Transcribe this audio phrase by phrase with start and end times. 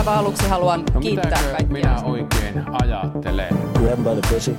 [0.00, 1.66] aivan aluksi haluan no, kiittää kaikkia.
[1.66, 3.58] minä oikein ajattelen?
[3.72, 4.56] Grab by the pussy.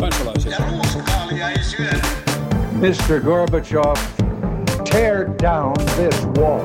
[0.00, 0.52] Kansalaisia.
[0.52, 2.02] Ja ruuskaalia ei syödä.
[2.72, 3.20] Mr.
[3.24, 3.96] Gorbachev,
[4.90, 6.60] tear down this wall.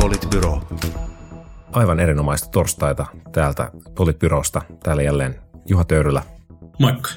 [0.00, 0.60] Politbyro.
[1.72, 4.62] Aivan erinomaista torstaita täältä Politbyrosta.
[4.82, 6.22] Täällä jälleen Juha Töyrylä.
[6.78, 7.10] Moikka.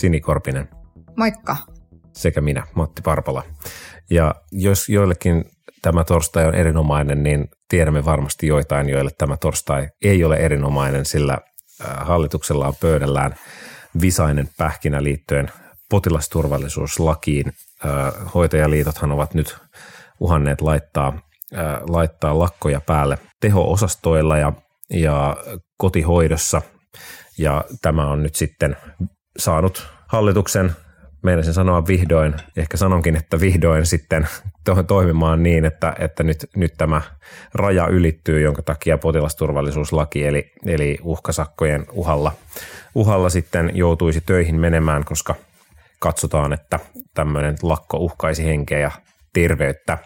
[0.00, 0.68] Sini Korpinen.
[1.16, 1.56] Moikka.
[2.12, 3.42] Sekä minä, Matti Parpala.
[4.10, 5.44] Ja jos joillekin
[5.82, 11.32] tämä torstai on erinomainen, niin tiedämme varmasti joitain, joille tämä torstai ei ole erinomainen, sillä
[11.34, 13.34] äh, hallituksella on pöydällään
[14.00, 15.50] visainen pähkinä liittyen
[15.90, 17.52] potilasturvallisuuslakiin.
[17.86, 19.56] Äh, hoitajaliitothan ovat nyt
[20.20, 21.08] uhanneet laittaa,
[21.56, 24.52] äh, laittaa lakkoja päälle teho-osastoilla ja,
[24.90, 25.36] ja
[25.76, 26.62] kotihoidossa.
[27.38, 28.76] Ja tämä on nyt sitten
[29.38, 30.76] saanut hallituksen
[31.28, 34.28] meinasin sanoa vihdoin, ehkä sanonkin, että vihdoin sitten
[34.64, 37.02] to- toimimaan niin, että, että nyt, nyt tämä
[37.54, 42.32] raja ylittyy, jonka takia potilasturvallisuuslaki eli, eli uhkasakkojen uhalla,
[42.94, 45.34] uhalla sitten joutuisi töihin menemään, koska
[45.98, 46.78] katsotaan, että
[47.14, 48.90] tämmöinen lakko uhkaisi henkeä ja
[49.32, 49.98] terveyttä.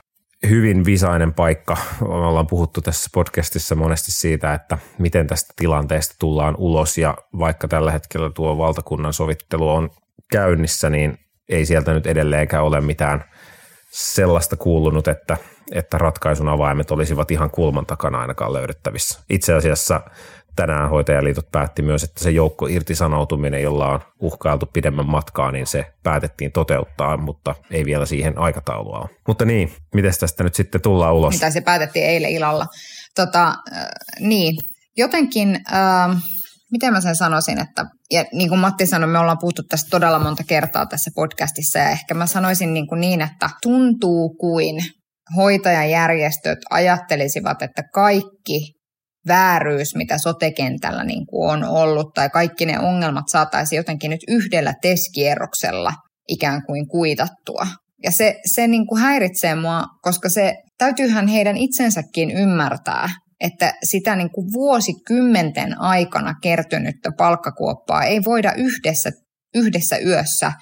[0.48, 1.76] Hyvin visainen paikka.
[2.02, 7.92] Ollaan puhuttu tässä podcastissa monesti siitä, että miten tästä tilanteesta tullaan ulos ja vaikka tällä
[7.92, 9.90] hetkellä tuo valtakunnan sovittelu on
[10.32, 11.18] käynnissä, niin
[11.48, 13.24] ei sieltä nyt edelleenkään ole mitään
[13.90, 15.36] sellaista kuulunut, että,
[15.72, 19.20] että ratkaisun avaimet olisivat ihan kulman takana ainakaan löydettävissä.
[19.30, 20.00] Itse asiassa
[20.56, 25.86] tänään hoitajaliitot päätti myös, että se joukko irtisanoutuminen, jolla on uhkailtu pidemmän matkaa, niin se
[26.02, 29.08] päätettiin toteuttaa, mutta ei vielä siihen aikataulua ole.
[29.28, 31.34] Mutta niin, miten tästä nyt sitten tullaan ulos?
[31.34, 32.66] Mitä se päätettiin eilen illalla.
[33.14, 33.86] Tota, äh,
[34.20, 34.56] niin,
[34.96, 35.60] jotenkin...
[35.72, 36.16] Äh,
[36.72, 40.18] miten mä sen sanoisin, että ja niin kuin Matti sanoi, me ollaan puhuttu tästä todella
[40.18, 44.84] monta kertaa tässä podcastissa ja ehkä mä sanoisin niin, kuin niin että tuntuu kuin
[45.36, 48.72] hoitajajärjestöt ajattelisivat, että kaikki
[49.28, 54.74] vääryys, mitä sotekentällä niin kuin on ollut, tai kaikki ne ongelmat saataisiin jotenkin nyt yhdellä
[54.82, 55.92] teskierroksella
[56.28, 57.66] ikään kuin kuitattua.
[58.04, 63.08] Ja se, se niin kuin häiritsee mua, koska se täytyyhän heidän itsensäkin ymmärtää,
[63.42, 69.10] että sitä niin kuin vuosikymmenten aikana kertynyttä palkkakuoppaa ei voida yhdessä,
[69.54, 70.52] yhdessä yössä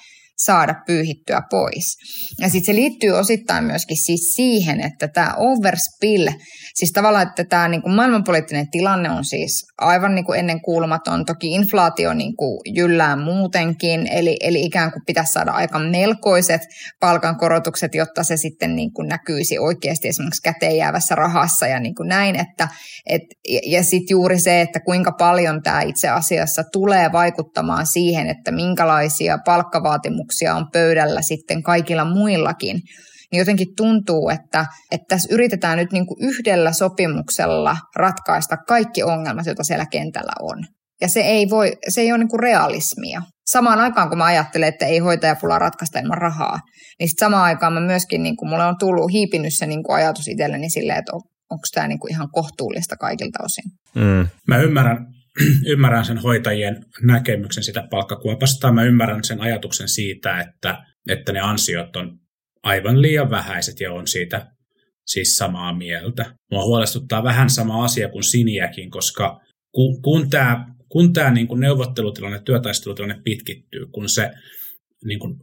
[0.45, 1.97] saada pyyhittyä pois.
[2.41, 6.29] Ja sitten se liittyy osittain myöskin siis siihen, että tämä overspill,
[6.75, 11.25] siis tavallaan, että tämä niin kuin maailmanpoliittinen tilanne on siis aivan niin kuin ennen kuulumaton.
[11.25, 16.61] Toki inflaatio niin kuin jyllää muutenkin, eli, eli ikään kuin pitäisi saada aika melkoiset
[17.01, 22.09] palkankorotukset, jotta se sitten niin kuin näkyisi oikeasti esimerkiksi käteen jäävässä rahassa ja niin kuin
[22.09, 22.37] näin.
[22.37, 22.69] Että,
[23.07, 23.23] et,
[23.67, 29.39] ja sitten juuri se, että kuinka paljon tämä itse asiassa tulee vaikuttamaan siihen, että minkälaisia
[29.45, 32.81] palkkavaatimuksia on pöydällä sitten kaikilla muillakin
[33.33, 39.47] niin jotenkin tuntuu, että, että tässä yritetään nyt niin kuin yhdellä sopimuksella ratkaista kaikki ongelmat,
[39.47, 40.65] joita siellä kentällä on.
[41.01, 43.23] Ja se ei, voi, se ei ole niin kuin realismia.
[43.47, 46.59] Samaan aikaan, kun mä ajattelen, että ei hoitajapulaa ratkaista ilman rahaa,
[46.99, 49.97] niin sitten samaan aikaan mä myöskin, niin kuin mulle on tullut hiipinyt se niin kuin
[49.97, 51.21] ajatus itselleni silleen, että on,
[51.51, 53.65] onko tämä niin kuin ihan kohtuullista kaikilta osin.
[53.95, 54.29] Mm.
[54.49, 55.07] Mä ymmärrän,
[55.73, 58.73] ymmärrän sen hoitajien näkemyksen sitä palkkakuopasta.
[58.73, 62.19] Mä ymmärrän sen ajatuksen siitä, että, että ne ansiot on
[62.63, 64.47] aivan liian vähäiset ja on siitä
[65.07, 66.35] siis samaa mieltä.
[66.51, 69.41] Mua huolestuttaa vähän sama asia kuin Siniäkin, koska
[69.73, 74.31] kun, kun tämä kun tämä niin kuin neuvottelutilanne, työtaistelutilanne pitkittyy, kun se
[75.05, 75.35] niin kuin,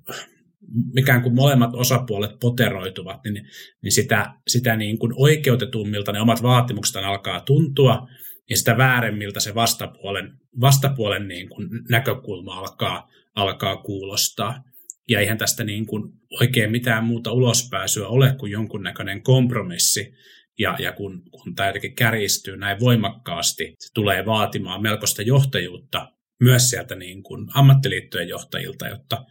[0.94, 3.46] mikään kuin molemmat osapuolet poteroituvat, niin,
[3.84, 8.08] niin sitä, sitä niin kuin oikeutetummilta ne omat vaatimukset alkaa tuntua,
[8.50, 11.50] ja sitä vääremmiltä se vastapuolen, vastapuolen niin
[11.90, 14.64] näkökulma alkaa, alkaa kuulostaa.
[15.10, 16.04] Ja eihän tästä niin kuin
[16.42, 20.14] oikein mitään muuta ulospääsyä ole kuin jonkunnäköinen kompromissi.
[20.60, 26.12] Ja, ja kun, kun tämä jotenkin kärjistyy näin voimakkaasti, se tulee vaatimaan melkoista johtajuutta
[26.44, 29.26] myös sieltä niin kuin ammattiliittojen johtajilta, jotta,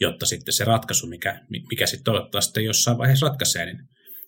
[0.00, 1.40] jotta sitten se ratkaisu, mikä,
[1.70, 3.78] mikä sitten toivottavasti jossain vaiheessa ratkaisee, niin,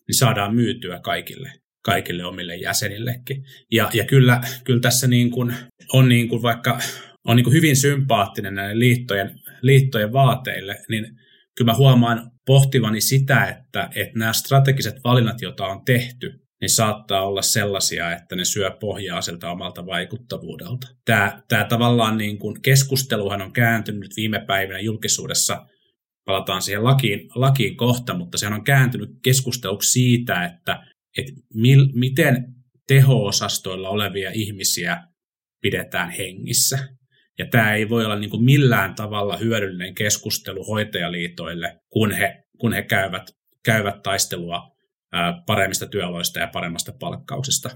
[0.09, 1.53] niin saadaan myytyä kaikille,
[1.85, 3.45] kaikille omille jäsenillekin.
[3.71, 5.55] Ja, ja kyllä, kyllä tässä niin kuin
[5.93, 6.79] on niin kuin vaikka
[7.25, 11.07] on niin kuin hyvin sympaattinen näille liittojen, liittojen vaateille, niin
[11.57, 17.27] kyllä mä huomaan pohtivani sitä, että, että nämä strategiset valinnat, joita on tehty, niin saattaa
[17.27, 20.87] olla sellaisia, että ne syö pohjaa sieltä omalta vaikuttavuudelta.
[21.05, 25.67] Tämä, tämä tavallaan niin kuin keskusteluhan on kääntynyt viime päivinä julkisuudessa,
[26.25, 30.87] palataan siihen lakiin, lakiin kohta, mutta sehän on kääntynyt keskusteluksi siitä, että,
[31.19, 32.55] että mil, miten
[32.89, 35.03] teho-osastoilla olevia ihmisiä
[35.63, 36.89] pidetään hengissä.
[37.39, 42.73] Ja tämä ei voi olla niin kuin millään tavalla hyödyllinen keskustelu hoitajaliitoille, kun he, kun
[42.73, 43.23] he käyvät,
[43.65, 44.63] käyvät taistelua
[45.47, 47.71] paremmista työoloista ja paremmasta palkkauksesta.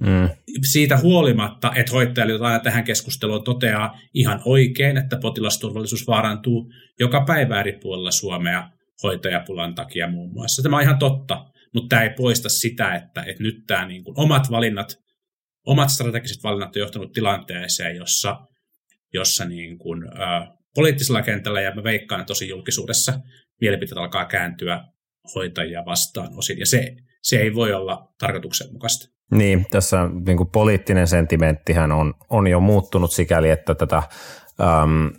[0.00, 0.28] Mm.
[0.62, 7.60] Siitä huolimatta, että hoitajaliitto aina tähän keskusteluun toteaa ihan oikein, että potilasturvallisuus vaarantuu joka päivä
[7.60, 8.70] eri puolilla Suomea
[9.02, 10.62] hoitajapulan takia muun muassa.
[10.62, 11.44] Tämä on ihan totta,
[11.74, 14.96] mutta tämä ei poista sitä, että, että nyt tämä niin kuin omat valinnat,
[15.66, 18.36] omat strategiset valinnat on johtanut tilanteeseen, jossa,
[19.14, 23.20] jossa niin kuin, ä, poliittisella kentällä ja mä veikkaan, että tosi julkisuudessa
[23.60, 24.84] mielipiteet alkaa kääntyä
[25.34, 29.14] hoitajia vastaan osin, ja se, se ei voi olla tarkoituksenmukaista.
[29.30, 34.02] Niin, tässä niin kuin poliittinen sentimenttihän on, on jo muuttunut sikäli, että tätä
[34.60, 35.10] äm,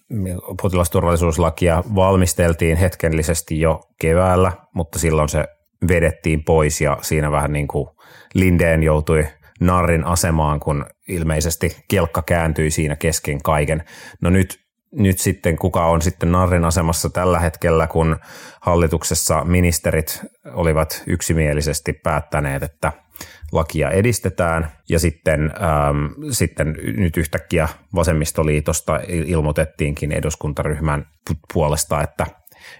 [0.61, 5.45] potilasturvallisuuslakia valmisteltiin hetkellisesti jo keväällä, mutta silloin se
[5.87, 7.87] vedettiin pois ja siinä vähän niin kuin
[8.33, 9.27] Lindeen joutui
[9.59, 13.83] narrin asemaan, kun ilmeisesti kelkka kääntyi siinä kesken kaiken.
[14.21, 14.59] No nyt,
[14.91, 18.19] nyt sitten kuka on sitten narrin asemassa tällä hetkellä, kun
[18.61, 20.21] hallituksessa ministerit
[20.53, 22.91] olivat yksimielisesti päättäneet, että–
[23.51, 24.71] lakia edistetään.
[24.89, 31.07] Ja sitten, ähm, sitten nyt yhtäkkiä vasemmistoliitosta ilmoitettiinkin eduskuntaryhmän
[31.53, 32.27] puolesta, että,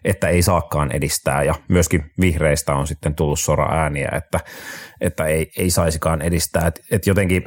[0.04, 1.44] että ei saakaan edistää.
[1.44, 4.40] Ja myöskin vihreistä on sitten tullut sora ääniä, että,
[5.02, 7.44] että ei, ei saisikaan edistää, että et jotenkin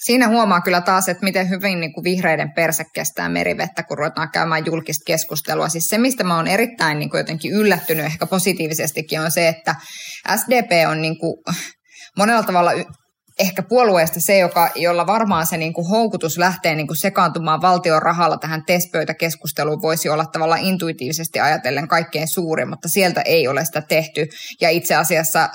[0.00, 4.30] Siinä huomaa kyllä taas, että miten hyvin niin kuin vihreiden perse kestää merivettä, kun ruvetaan
[4.30, 5.68] käymään julkista keskustelua.
[5.68, 9.74] Siis se, mistä mä oon erittäin niin kuin jotenkin yllättynyt ehkä positiivisestikin, on se, että
[10.36, 11.36] SDP on niin kuin
[12.16, 12.70] monella tavalla
[13.38, 18.02] ehkä puolueesta se, joka, jolla varmaan se niin kuin houkutus lähtee niin kuin sekaantumaan valtion
[18.02, 23.82] rahalla tähän TES-pöytäkeskusteluun voisi olla tavallaan intuitiivisesti ajatellen kaikkein suurin, mutta sieltä ei ole sitä
[23.82, 24.26] tehty.
[24.60, 25.48] Ja itse asiassa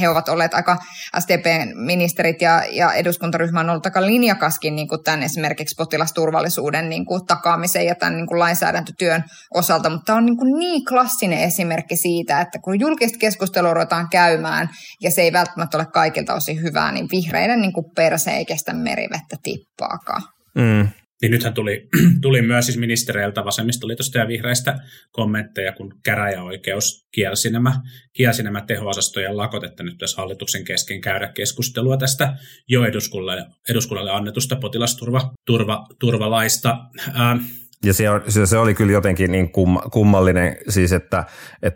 [0.00, 0.76] he ovat olleet aika,
[1.18, 7.26] STP-ministerit ja, ja eduskuntaryhmä on ollut aika linjakaskin niin kuin tämän esimerkiksi potilasturvallisuuden niin kuin
[7.26, 9.24] takaamisen ja tämän niin kuin lainsäädäntötyön
[9.54, 14.68] osalta, mutta on niin, kuin niin klassinen esimerkki siitä, että kun julkista keskustelua ruvetaan käymään
[15.00, 18.72] ja se ei välttämättä ole kaikilta osin hyvää, niin vihreiden niin kuin perse ei kestä
[18.72, 20.22] merivettä tippaakaan.
[20.54, 20.88] Mm.
[21.22, 21.88] Niin nythän tuli,
[22.22, 24.78] tuli myös siis ministereiltä vasemmistoliitosta ja vihreistä
[25.10, 27.80] kommentteja, kun käräjäoikeus kielsi nämä,
[28.12, 32.36] kielsi nämä tehoasastojen lakot, että nyt tässä hallituksen kesken käydä keskustelua tästä
[32.68, 36.78] jo eduskunnalle, eduskunnalle annetusta potilasturvalaista.
[37.08, 37.38] Ähm,
[37.86, 41.24] ja se, on, se, oli kyllä jotenkin niin kum, kummallinen, siis että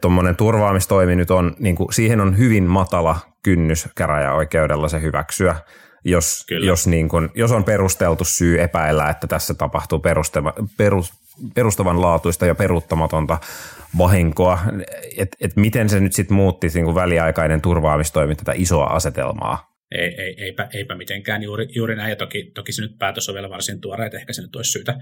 [0.00, 5.56] tuommoinen että turvaamistoimi nyt on, niin kuin, siihen on hyvin matala kynnys käräjäoikeudella se hyväksyä,
[6.04, 11.12] jos, jos, niin kuin, jos on perusteltu syy epäillä, että tässä tapahtuu perustava, perus,
[11.54, 13.38] perustavan laatuista ja peruuttamatonta
[13.98, 14.58] vahinkoa,
[15.16, 20.14] että et miten se nyt sitten muutti niin kuin väliaikainen turvaamistoimi tätä isoa asetelmaa ei,
[20.18, 22.10] ei, eipä, eipä mitenkään juuri, juuri näin.
[22.10, 24.70] Ja toki, toki se nyt päätös on vielä varsin tuore, että ehkä se nyt olisi
[24.70, 24.98] syytä,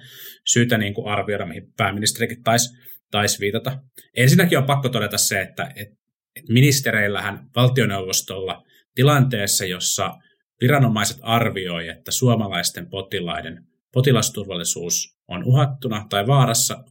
[0.47, 2.69] syytä niin kuin arvioida, mihin pääministerikin taisi
[3.11, 3.79] tais viitata.
[4.17, 5.89] Ensinnäkin on pakko todeta se, että et,
[6.37, 8.63] et ministereillähän valtioneuvostolla
[8.95, 10.15] tilanteessa, jossa
[10.61, 16.85] viranomaiset arvioi, että suomalaisten potilaiden potilasturvallisuus on uhattuna tai vaarassa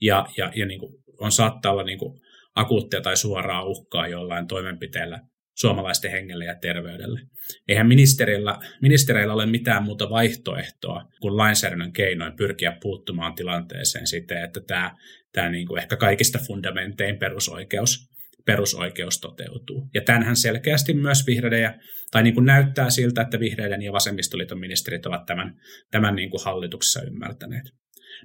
[0.00, 2.20] ja, ja, ja niin kuin on saattaa olla niin kuin
[2.54, 5.20] akuuttia tai suoraa uhkaa jollain toimenpiteellä
[5.54, 7.20] suomalaisten hengelle ja terveydelle.
[7.68, 14.60] Eihän ministerillä, ministereillä ole mitään muuta vaihtoehtoa kuin lainsäädännön keinoin pyrkiä puuttumaan tilanteeseen siten, että
[14.60, 14.96] tämä,
[15.32, 18.08] tämä niin kuin ehkä kaikista fundamentein perusoikeus,
[18.46, 19.88] perusoikeus toteutuu.
[19.94, 25.06] Ja tämähän selkeästi myös vihreiden, tai niin kuin näyttää siltä, että vihreiden ja vasemmistoliiton ministerit
[25.06, 25.60] ovat tämän,
[25.90, 27.64] tämän niin kuin hallituksessa ymmärtäneet.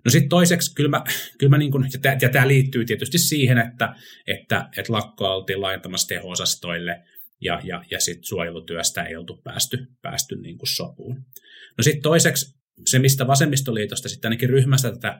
[0.06, 1.04] No sitten toiseksi, kyllä mä,
[1.38, 1.90] kyllä mä niin kuin,
[2.22, 3.96] ja tämä liittyy tietysti siihen, että,
[4.28, 7.02] että, että lakkoa oltiin laajentamassa teho-osastoille–
[7.42, 11.16] ja, ja, ja sitten suojelutyöstä ei oltu päästy, päästy niin kuin sopuun.
[11.78, 15.20] No sitten toiseksi se, mistä vasemmistoliitosta sitten ainakin ryhmästä tätä,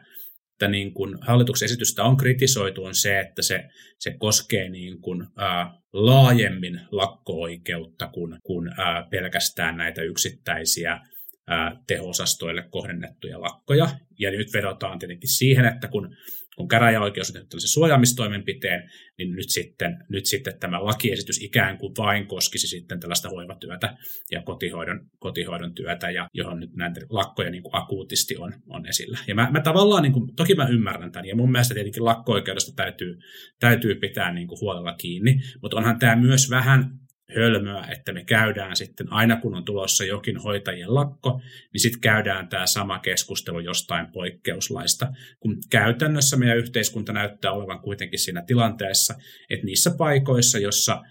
[0.58, 3.64] tätä niin kuin hallituksen esitystä on kritisoitu, on se, että se,
[4.00, 11.00] se koskee niin kuin, ää, laajemmin lakko-oikeutta kuin, kuin ää, pelkästään näitä yksittäisiä
[11.48, 13.90] ää, teho-osastoille kohdennettuja lakkoja.
[14.20, 16.16] Ja nyt vedotaan tietenkin siihen, että kun
[16.58, 22.28] kun käräjäoikeus on tehnyt suojaamistoimenpiteen, niin nyt sitten, nyt sitten tämä lakiesitys ikään kuin vain
[22.28, 23.98] koskisi sitten tällaista hoivatyötä
[24.32, 29.18] ja kotihoidon, kotihoidon työtä, ja johon nyt näitä lakkoja niin kuin akuutisti on, on esillä.
[29.28, 32.76] Ja mä, mä tavallaan, niin kuin, toki mä ymmärrän tämän, ja mun mielestä tietenkin lakko-oikeudesta
[32.76, 33.20] täytyy,
[33.60, 37.00] täytyy pitää niin kuin huolella kiinni, mutta onhan tämä myös vähän
[37.36, 41.42] hölmöä, että me käydään sitten, aina kun on tulossa jokin hoitajien lakko,
[41.74, 45.08] niin sitten käydään tämä sama keskustelu jostain poikkeuslaista,
[45.40, 49.14] kun käytännössä meidän yhteiskunta näyttää olevan kuitenkin siinä tilanteessa,
[49.50, 51.04] että niissä paikoissa, jossa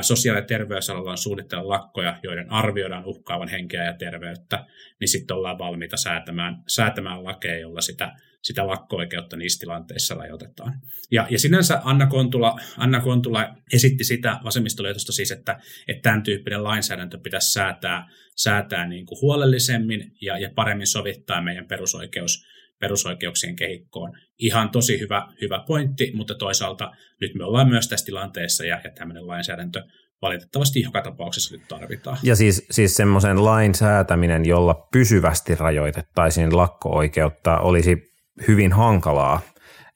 [0.00, 4.64] sosiaali- ja terveysalalla on suunnitella lakkoja, joiden arvioidaan uhkaavan henkeä ja terveyttä,
[5.00, 8.12] niin sitten ollaan valmiita säätämään, säätämään lakeja, jolla sitä
[8.42, 10.72] sitä lakko-oikeutta niissä tilanteissa rajoitetaan.
[11.10, 16.64] Ja, ja sinänsä Anna Kontula, Anna Kontula esitti sitä vasemmistoliitosta siis, että, että tämän tyyppinen
[16.64, 22.44] lainsäädäntö pitäisi säätää, säätää niin kuin huolellisemmin ja, ja paremmin sovittaa meidän perusoikeus,
[22.80, 24.12] perusoikeuksien kehikkoon.
[24.38, 28.90] Ihan tosi hyvä, hyvä pointti, mutta toisaalta nyt me ollaan myös tässä tilanteessa ja, ja
[28.90, 29.82] tämmöinen lainsäädäntö
[30.22, 32.18] valitettavasti joka tapauksessa nyt tarvitaan.
[32.22, 38.11] Ja siis, siis semmoisen lain säätäminen, jolla pysyvästi rajoitettaisiin lakko-oikeutta, olisi
[38.48, 39.40] hyvin hankalaa.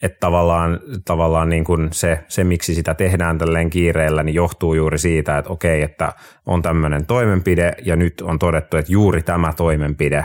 [0.03, 4.99] Että tavallaan, tavallaan niin kuin se, se, miksi sitä tehdään tälleen kiireellä, niin johtuu juuri
[4.99, 6.13] siitä, että okei, että
[6.47, 10.25] on tämmöinen toimenpide ja nyt on todettu, että juuri tämä toimenpide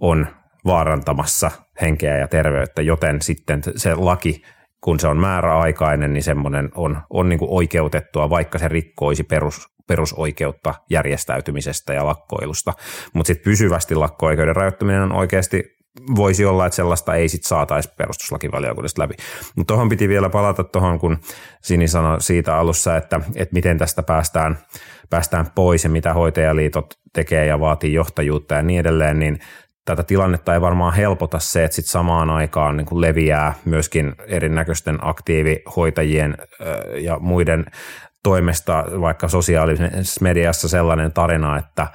[0.00, 0.26] on
[0.64, 1.50] vaarantamassa
[1.80, 4.42] henkeä ja terveyttä, joten sitten se laki
[4.80, 9.68] kun se on määräaikainen, niin semmoinen on, on niin kuin oikeutettua, vaikka se rikkoisi perus,
[9.86, 12.72] perusoikeutta järjestäytymisestä ja lakkoilusta.
[13.12, 15.77] Mutta sitten pysyvästi lakko-oikeuden rajoittaminen on oikeasti
[16.16, 19.14] voisi olla, että sellaista ei sitten saataisi perustuslakivaliokunnasta läpi.
[19.56, 21.18] Mutta tuohon piti vielä palata tuohon, kun
[21.62, 24.58] Sini sanoi siitä alussa, että, että miten tästä päästään,
[25.10, 29.38] päästään pois ja mitä hoitajaliitot tekee ja vaatii johtajuutta ja niin edelleen, niin
[29.84, 34.98] tätä tilannetta ei varmaan helpota se, että sit samaan aikaan niin kuin leviää myöskin erinäköisten
[35.02, 36.36] aktiivihoitajien
[36.94, 37.66] ja muiden
[38.22, 41.86] toimesta vaikka sosiaalisessa mediassa sellainen tarina, että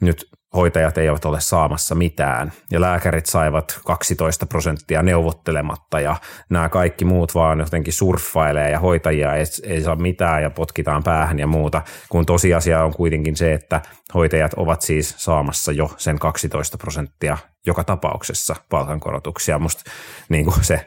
[0.00, 2.52] nyt hoitajat eivät ole saamassa mitään.
[2.70, 6.16] Ja lääkärit saivat 12 prosenttia neuvottelematta ja
[6.50, 11.38] nämä kaikki muut vaan jotenkin surffailee ja hoitajia ei, ei saa mitään ja potkitaan päähän
[11.38, 13.80] ja muuta, kun tosiasia on kuitenkin se, että
[14.14, 19.58] hoitajat ovat siis saamassa jo sen 12 prosenttia joka tapauksessa palkankorotuksia.
[19.58, 19.90] Musta
[20.28, 20.86] niin kuin se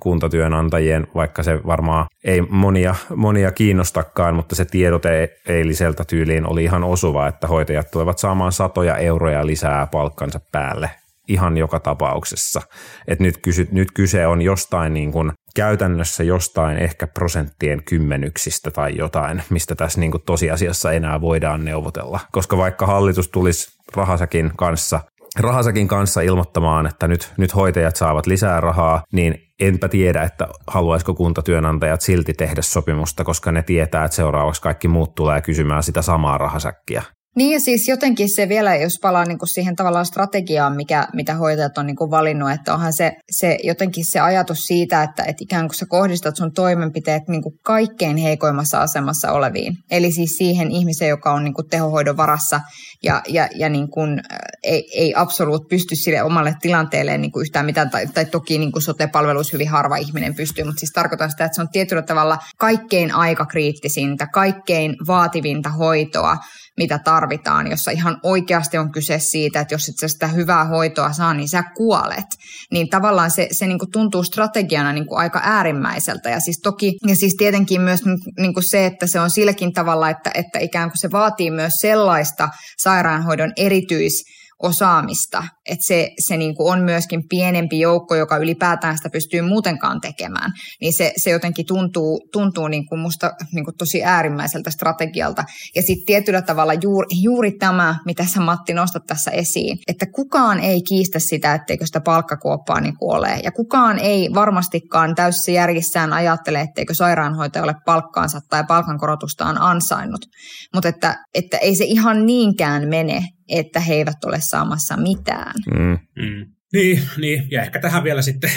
[0.00, 6.84] kuntatyönantajien, vaikka se varmaan ei monia, monia kiinnostakaan, mutta se tiedote eiliseltä tyyliin oli ihan
[6.84, 10.90] osuva, että hoitajat tulevat saamaan satoja euroja lisää palkkansa päälle
[11.28, 12.62] ihan joka tapauksessa.
[13.08, 18.96] Et nyt, kysy, nyt kyse on jostain niin kuin käytännössä jostain ehkä prosenttien kymmenyksistä tai
[18.96, 22.20] jotain, mistä tässä niin kuin tosiasiassa enää voidaan neuvotella.
[22.32, 25.00] Koska vaikka hallitus tulisi rahasakin kanssa
[25.38, 31.14] Rahasakin kanssa ilmoittamaan, että nyt, nyt hoitajat saavat lisää rahaa, niin enpä tiedä, että haluaisiko
[31.14, 36.38] kuntatyönantajat silti tehdä sopimusta, koska ne tietää, että seuraavaksi kaikki muut tulee kysymään sitä samaa
[36.38, 37.02] rahasäkkiä.
[37.36, 41.34] Niin ja siis jotenkin se vielä, jos palaa niin kuin siihen tavallaan strategiaan, mikä, mitä
[41.34, 45.44] hoitajat on niin kuin valinnut, että onhan se, se jotenkin se ajatus siitä, että, että
[45.44, 49.76] ikään kuin sä kohdistat sun toimenpiteet niin kuin kaikkein heikoimmassa asemassa oleviin.
[49.90, 52.60] Eli siis siihen ihmiseen, joka on niin kuin tehohoidon varassa
[53.02, 54.20] ja, ja, ja niin kuin,
[54.62, 58.72] ei, ei absoluut pysty sille omalle tilanteelleen niin kuin yhtään mitään, tai, tai toki niin
[58.72, 62.38] kuin sote-palveluissa hyvin harva ihminen pystyy, mutta siis tarkoitan sitä, että se on tietyllä tavalla
[62.58, 66.36] kaikkein aikakriittisintä, kaikkein vaativinta hoitoa,
[66.76, 71.12] mitä tarvitaan, jossa ihan oikeasti on kyse siitä, että jos et sä sitä hyvää hoitoa
[71.12, 72.26] saa, niin sä kuolet.
[72.72, 76.30] Niin tavallaan se, se niin kuin tuntuu strategiana niin kuin aika äärimmäiseltä.
[76.30, 78.00] Ja siis toki, ja siis tietenkin myös
[78.38, 81.74] niin kuin se, että se on silläkin tavalla, että, että ikään kuin se vaatii myös
[81.74, 84.24] sellaista sairaanhoidon erityis
[84.62, 90.00] osaamista, että se, se niin kuin on myöskin pienempi joukko, joka ylipäätään sitä pystyy muutenkaan
[90.00, 95.44] tekemään, niin se, se jotenkin tuntuu, tuntuu niin kuin musta niin kuin tosi äärimmäiseltä strategialta.
[95.74, 100.60] Ja sitten tietyllä tavalla juuri, juuri tämä, mitä sä Matti nostat tässä esiin, että kukaan
[100.60, 103.40] ei kiistä sitä, etteikö sitä palkkakuoppaa niin kuin ole.
[103.44, 110.26] Ja kukaan ei varmastikaan täysissä järjissään ajattele, etteikö sairaanhoitaja ole palkkaansa tai palkankorotustaan ansainnut.
[110.74, 115.54] Mutta että, että ei se ihan niinkään mene, että he eivät ole saamassa mitään.
[115.74, 115.98] Mm.
[116.24, 116.54] Mm.
[116.72, 118.50] Niin, niin, ja ehkä tähän vielä sitten,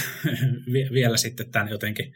[0.94, 2.14] vielä sitten tämän jotenkin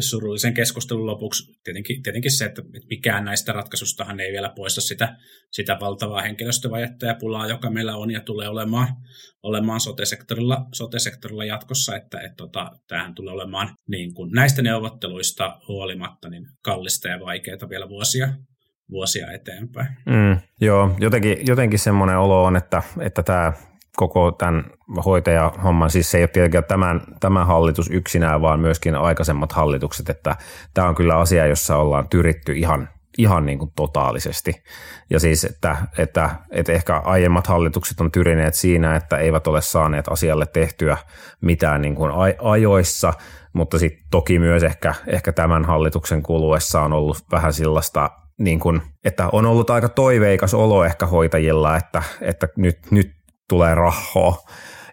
[0.00, 5.16] surullisen keskustelun lopuksi tietenkin, tietenkin se, että mikään näistä ratkaisustahan ei vielä poista sitä,
[5.52, 8.88] sitä valtavaa henkilöstövajetta ja pulaa, joka meillä on ja tulee olemaan,
[9.42, 16.28] olemaan sote-sektorilla, sote-sektorilla jatkossa, että et, tota, tämähän tulee olemaan niin kuin näistä neuvotteluista huolimatta
[16.28, 18.28] niin kallista ja vaikeaa vielä vuosia,
[18.90, 19.88] vuosia eteenpäin.
[20.06, 23.52] Mm, joo, jotenkin, jotenkin semmoinen olo on, että, että tämä
[23.96, 24.64] koko tämän
[25.04, 30.36] hoitajahomman, siis se ei ole tietenkään tämän, tämä hallitus yksinään, vaan myöskin aikaisemmat hallitukset, että
[30.74, 34.62] tämä on kyllä asia, jossa ollaan tyritty ihan, ihan niin kuin totaalisesti.
[35.10, 40.08] Ja siis, että, että, että ehkä aiemmat hallitukset on tyrineet siinä, että eivät ole saaneet
[40.08, 40.96] asialle tehtyä
[41.40, 43.12] mitään niin kuin ajoissa,
[43.52, 48.82] mutta sitten toki myös ehkä, ehkä tämän hallituksen kuluessa on ollut vähän sellaista niin kuin,
[49.04, 53.12] että on ollut aika toiveikas olo ehkä hoitajilla, että, että nyt, nyt
[53.48, 54.36] tulee rahoa.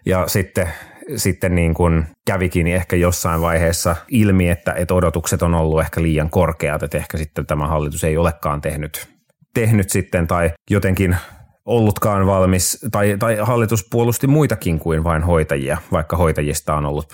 [0.06, 0.68] Ja sitten,
[1.16, 6.30] sitten niin kuin kävikin ehkä jossain vaiheessa ilmi, että, että odotukset on ollut ehkä liian
[6.30, 9.08] korkeat, että ehkä sitten tämä hallitus ei olekaan tehnyt,
[9.54, 11.16] tehnyt sitten tai jotenkin
[11.64, 17.12] ollutkaan valmis, tai, tai hallitus puolusti muitakin kuin vain hoitajia, vaikka hoitajista on ollut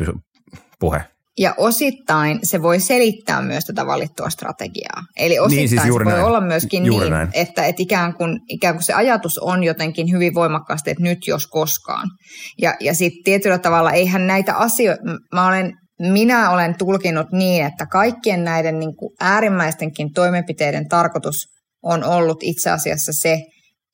[0.80, 1.04] puhe.
[1.38, 5.02] Ja osittain se voi selittää myös tätä valittua strategiaa.
[5.16, 6.26] Eli osittain niin, siis juuri se voi näin.
[6.26, 10.34] olla myöskin juuri niin, että, että ikään, kuin, ikään kuin se ajatus on jotenkin hyvin
[10.34, 12.08] voimakkaasti, että nyt jos koskaan.
[12.62, 17.86] Ja, ja sitten tietyllä tavalla eihän näitä asioita, mä olen minä olen tulkinut niin, että
[17.86, 21.46] kaikkien näiden niin kuin äärimmäistenkin toimenpiteiden tarkoitus
[21.82, 23.42] on ollut itse asiassa se,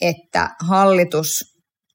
[0.01, 1.50] että hallitus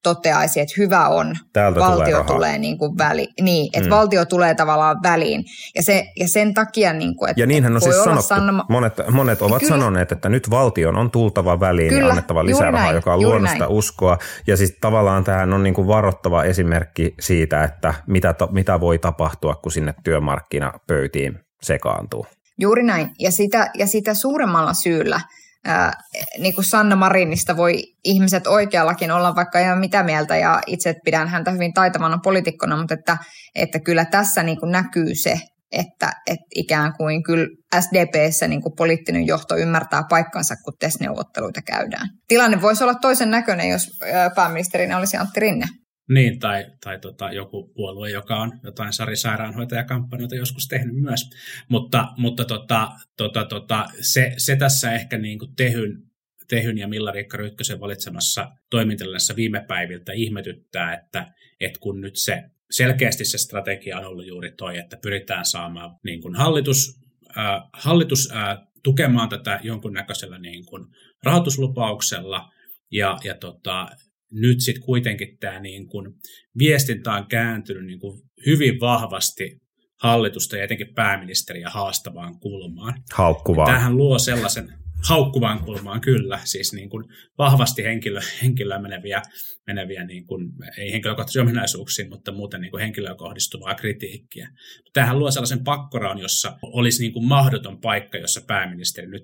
[0.06, 3.90] toteaisi, että hyvä on, Täältä valtio tulee, tulee niin kuin väli, niin, että mm.
[3.90, 5.44] valtio tulee tavallaan väliin.
[5.74, 8.22] Ja, se, ja sen takia, niin kuin, että Ja niinhän on siis sanottu.
[8.22, 8.66] Sanoma...
[8.68, 9.74] Monet, monet ovat kyllä.
[9.74, 13.70] sanoneet, että nyt valtion on tultava väliin kyllä, ja annettava lisärahaa, joka on luonnosta näin.
[13.70, 14.18] uskoa.
[14.46, 19.54] Ja siis tavallaan tähän on niin kuin varoittava esimerkki siitä, että mitä, mitä voi tapahtua,
[19.54, 22.26] kun sinne työmarkkinapöytiin sekaantuu.
[22.58, 23.10] Juuri näin.
[23.18, 25.20] Ja sitä, ja sitä suuremmalla syyllä–
[25.66, 25.92] ää,
[26.38, 31.28] niin kuin Sanna Marinista voi ihmiset oikeallakin olla vaikka ihan mitä mieltä ja itse pidän
[31.28, 33.18] häntä hyvin taitavana poliitikkona, mutta että,
[33.54, 35.40] että kyllä tässä niin kuin näkyy se,
[35.72, 37.46] että, että ikään kuin kyllä
[37.80, 42.08] SDPssä niin kuin poliittinen johto ymmärtää paikkansa, kun TES-neuvotteluita käydään.
[42.28, 43.90] Tilanne voisi olla toisen näköinen, jos
[44.34, 45.66] pääministerinä olisi Antti Rinne.
[46.08, 51.30] Niin, tai, tai tota, joku puolue, joka on jotain Sari Sairaanhoitajakampanjoita joskus tehnyt myös.
[51.68, 56.02] Mutta, mutta tota, tota, tota, se, se tässä ehkä niin kuin tehyn,
[56.48, 61.26] tehyn ja Milla-Riikka Rytkösen valitsemassa toimintalinjassa viime päiviltä ihmetyttää, että,
[61.60, 66.22] että kun nyt se selkeästi se strategia on ollut juuri toi, että pyritään saamaan niin
[66.22, 67.00] kuin hallitus,
[67.38, 70.86] äh, hallitus äh, tukemaan tätä jonkunnäköisellä niin kuin
[71.22, 72.52] rahoituslupauksella
[72.90, 73.88] ja, ja tota,
[74.32, 76.14] nyt sitten kuitenkin tämä niin kun
[76.58, 79.60] viestintä on kääntynyt niin kun hyvin vahvasti
[80.02, 82.94] hallitusta ja etenkin pääministeriä haastavaan kulmaan.
[83.14, 83.74] Haukkuvaan.
[83.74, 84.72] Tähän luo sellaisen
[85.08, 87.04] haukkuvaan kulmaan kyllä, siis niin kuin
[87.38, 89.22] vahvasti henkilö, henkilöä meneviä,
[89.66, 94.48] meneviä niin kuin, ei henkilökohtaisia ominaisuuksia, mutta muuten niin kuin henkilöön kohdistuvaa kritiikkiä.
[94.92, 99.22] Tähän luo sellaisen pakkoraun, jossa olisi niin kuin mahdoton paikka, jossa pääministeri nyt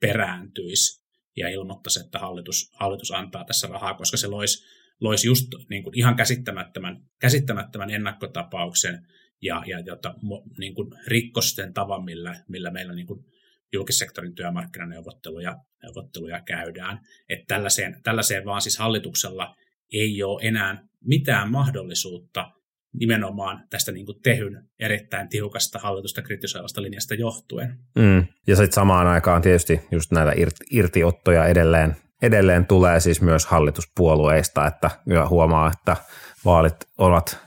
[0.00, 1.05] perääntyisi
[1.36, 4.64] ja ilmoittaisi, että hallitus, hallitus antaa tässä rahaa, koska se loisi,
[5.00, 9.06] loisi just niin kuin ihan käsittämättömän, käsittämättömän ennakkotapauksen
[9.42, 10.14] ja, ja jota,
[10.58, 13.24] niin kuin rikkosten tavan, millä, millä meillä niin kuin
[13.72, 17.00] julkissektorin työmarkkinaneuvotteluja neuvotteluja käydään.
[17.28, 19.56] Että tällaiseen, tällaiseen vaan siis hallituksella
[19.92, 22.50] ei ole enää mitään mahdollisuutta
[22.98, 27.78] nimenomaan tästä niin kuin tehyn erittäin tiukasta hallitusta kritisoivasta linjasta johtuen.
[27.94, 28.26] Mm.
[28.46, 30.32] Ja sitten samaan aikaan tietysti just näitä
[30.70, 34.90] irtiottoja edelleen, edelleen tulee siis myös hallituspuolueista, että
[35.28, 35.96] huomaa, että
[36.44, 37.46] vaalit ovat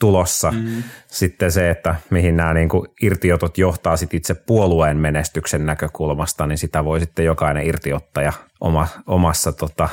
[0.00, 0.50] tulossa.
[0.50, 0.82] Mm.
[1.06, 6.58] Sitten se, että mihin nämä niin kuin irtiotot johtaa sit itse puolueen menestyksen näkökulmasta, niin
[6.58, 9.88] sitä voi sitten jokainen irtiottaja oma, omassa tota,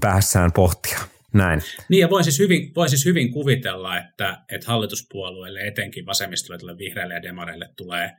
[0.00, 0.98] päässään pohtia.
[1.36, 1.60] Näin.
[1.88, 7.14] Niin ja voin siis hyvin, voin siis hyvin kuvitella, että, että hallituspuolueille, etenkin vasemmistolle, vihreille
[7.14, 8.10] ja demareille tulee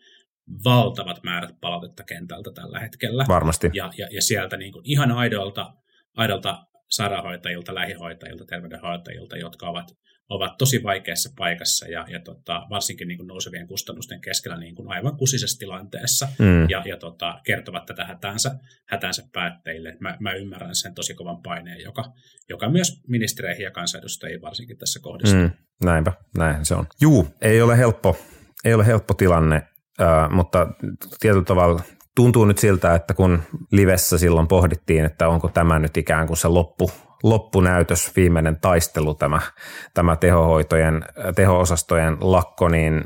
[0.66, 3.26] valtavat määrät palautetta kentältä tällä hetkellä.
[3.28, 3.70] Varmasti.
[3.74, 5.74] Ja, ja, ja sieltä niin kuin ihan aidolta,
[6.18, 9.88] aidolta sairaanhoitajilta, lähihoitajilta, terveydenhoitajilta, jotka ovat
[10.30, 14.90] ovat tosi vaikeassa paikassa ja, ja tota, varsinkin niin kuin nousevien kustannusten keskellä niin kuin
[14.90, 16.70] aivan kusisessa tilanteessa mm.
[16.70, 18.56] ja, ja tota, kertovat tätä hätänsä,
[18.90, 19.98] hätänsä päättäjille.
[20.00, 22.04] Mä, mä ymmärrän sen tosi kovan paineen, joka,
[22.50, 25.36] joka myös ministereihin ja kansanedustajiin varsinkin tässä kohdassa.
[25.36, 25.52] Mm,
[25.84, 26.88] näinpä, näin se on.
[27.02, 28.18] Juu, ei ole helppo,
[28.66, 29.56] ei ole helppo tilanne,
[30.02, 30.68] äh, mutta
[31.20, 31.82] tietyllä tavalla
[32.18, 36.48] tuntuu nyt siltä, että kun livessä silloin pohdittiin, että onko tämä nyt ikään kuin se
[36.48, 36.92] loppu,
[37.24, 39.42] loppunäytös, viimeinen taistelu, tämä,
[39.94, 43.04] tämä tehohoitojen, teho-osastojen lakko, niin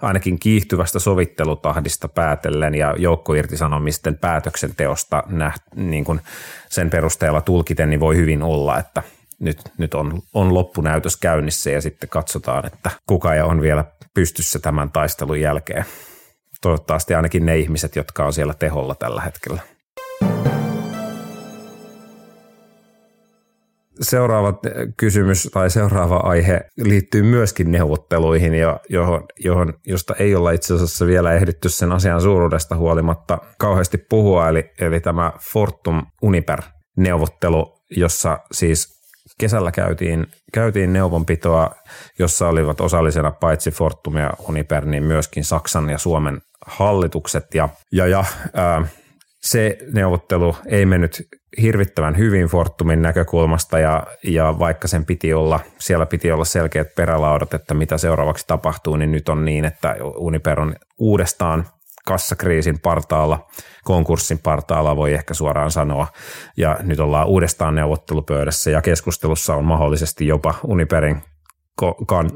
[0.00, 6.20] ainakin kiihtyvästä sovittelutahdista päätellen ja joukkoirtisanomisten päätöksenteosta näht, niin kuin
[6.68, 9.02] sen perusteella tulkiten, niin voi hyvin olla, että
[9.38, 13.84] nyt, nyt on, on loppunäytös käynnissä ja sitten katsotaan, että kuka on vielä
[14.14, 15.84] pystyssä tämän taistelun jälkeen.
[16.62, 19.60] Toivottavasti ainakin ne ihmiset, jotka on siellä teholla tällä hetkellä.
[24.00, 24.60] seuraava
[24.96, 28.52] kysymys tai seuraava aihe liittyy myöskin neuvotteluihin,
[28.88, 34.48] johon, johon, josta ei olla itse asiassa vielä ehditty sen asian suuruudesta huolimatta kauheasti puhua,
[34.48, 38.97] eli, eli tämä Fortum Uniper-neuvottelu, jossa siis
[39.38, 41.70] kesällä käytiin, käytiin neuvonpitoa,
[42.18, 48.06] jossa olivat osallisena paitsi Fortum ja Uniper, niin myöskin Saksan ja Suomen hallitukset, ja, ja,
[48.06, 48.24] ja
[48.54, 48.86] ää,
[49.40, 51.28] se neuvottelu ei mennyt
[51.62, 57.54] hirvittävän hyvin Fortumin näkökulmasta ja, ja vaikka sen piti olla, siellä piti olla selkeät perälaudat,
[57.54, 61.66] että mitä seuraavaksi tapahtuu, niin nyt on niin, että Uniper on uudestaan
[62.08, 63.46] kassakriisin partaalla,
[63.84, 66.06] konkurssin partaalla voi ehkä suoraan sanoa.
[66.56, 71.22] Ja nyt ollaan uudestaan neuvottelupöydässä ja keskustelussa on mahdollisesti jopa Uniperin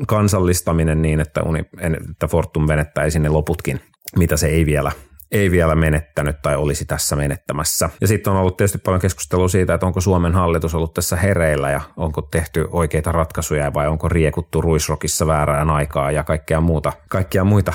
[0.07, 1.65] kansallistaminen niin, että, Uni,
[2.11, 3.81] että Fortum menettäisi ne loputkin,
[4.17, 4.93] mitä se ei vielä
[5.33, 7.91] ei vielä menettänyt tai olisi tässä menettämässä.
[8.01, 11.71] Ja sitten on ollut tietysti paljon keskustelua siitä, että onko Suomen hallitus ollut tässä hereillä
[11.71, 17.45] ja onko tehty oikeita ratkaisuja vai onko riekuttu ruisrokissa väärään aikaa ja kaikkea muuta, kaikkia
[17.45, 17.73] muita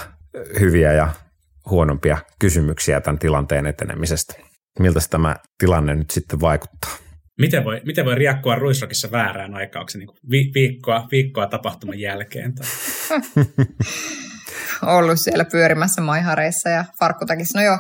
[0.60, 1.10] hyviä ja
[1.70, 4.34] huonompia kysymyksiä tämän tilanteen etenemisestä.
[4.80, 6.92] Miltä tämä tilanne nyt sitten vaikuttaa?
[7.40, 9.82] Miten voi, miten voi riekkoa ruisrokissa väärään aikaan?
[9.82, 12.56] Onko se niin vi- viikkoa, viikkoa tapahtuman jälkeen?
[12.56, 12.68] Tai?
[14.82, 17.60] ollut siellä pyörimässä maihareissa ja farkkutakissa.
[17.60, 17.78] No joo,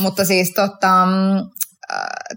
[0.00, 1.50] mutta siis tota, mm,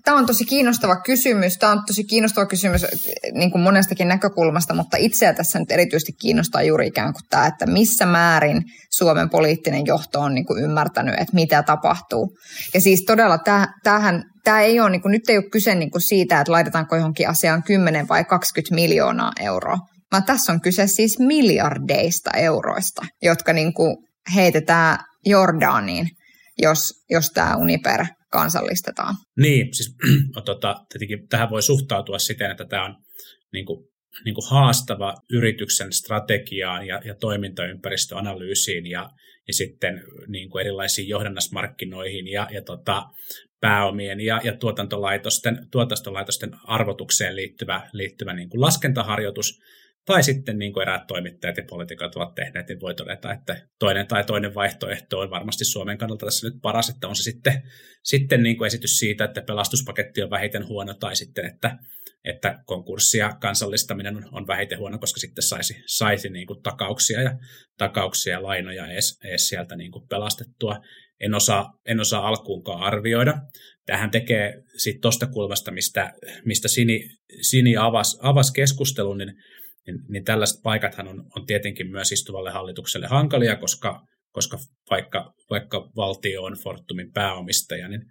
[0.05, 1.57] Tämä on tosi kiinnostava kysymys.
[1.57, 2.85] Tämä on tosi kiinnostava kysymys
[3.33, 7.65] niin kuin monestakin näkökulmasta, mutta itseä tässä nyt erityisesti kiinnostaa juuri ikään kuin tämä, että
[7.65, 12.37] missä määrin Suomen poliittinen johto on niin kuin ymmärtänyt, että mitä tapahtuu.
[12.73, 13.39] Ja siis todella
[13.83, 16.95] tämähän, tämä ei ole, niin kuin, nyt ei ole kyse niin kuin siitä, että laitetaanko
[16.95, 19.77] johonkin asiaan 10 vai 20 miljoonaa euroa,
[20.11, 23.97] vaan tässä on kyse siis miljardeista euroista, jotka niin kuin
[24.35, 26.07] heitetään Jordaniin,
[26.57, 29.15] jos, jos tämä Uniper kansallistetaan.
[29.37, 29.95] Niin, siis
[30.45, 32.95] tota, tietenkin tähän voi suhtautua siten, että tämä on
[33.53, 33.87] niin kuin,
[34.25, 39.09] niin kuin haastava yrityksen strategiaan ja, ja toimintaympäristöanalyysiin ja,
[39.47, 43.03] ja sitten niin kuin erilaisiin johdannasmarkkinoihin ja, ja tota,
[43.61, 49.59] pääomien ja, ja tuotantolaitosten, tuotantolaitosten arvotukseen liittyvä, liittyvä niin kuin laskentaharjoitus,
[50.05, 54.07] tai sitten niin kuin eräät toimittajat ja poliitikot ovat tehneet, niin voi todeta, että toinen
[54.07, 57.61] tai toinen vaihtoehto on varmasti Suomen kannalta tässä nyt paras, että on se sitten,
[58.03, 61.77] sitten niin kuin esitys siitä, että pelastuspaketti on vähiten huono, tai sitten, että,
[62.23, 67.21] että konkurssi ja kansallistaminen on, on vähiten huono, koska sitten saisi, saisi niin kuin takauksia
[67.21, 67.37] ja
[67.77, 70.81] takauksia ja lainoja edes, edes sieltä niin kuin pelastettua.
[71.19, 73.33] En osaa, en osaa alkuunkaan arvioida.
[73.85, 76.13] Tähän tekee sitten tuosta kulmasta, mistä,
[76.45, 77.09] mistä Sini,
[77.41, 79.33] Sini avasi avas keskustelun, niin
[79.87, 84.57] niin, niin tällaiset paikathan on, on tietenkin myös istuvalle hallitukselle hankalia, koska, koska
[84.89, 88.01] vaikka, vaikka valtio on Fortumin pääomistaja, niin,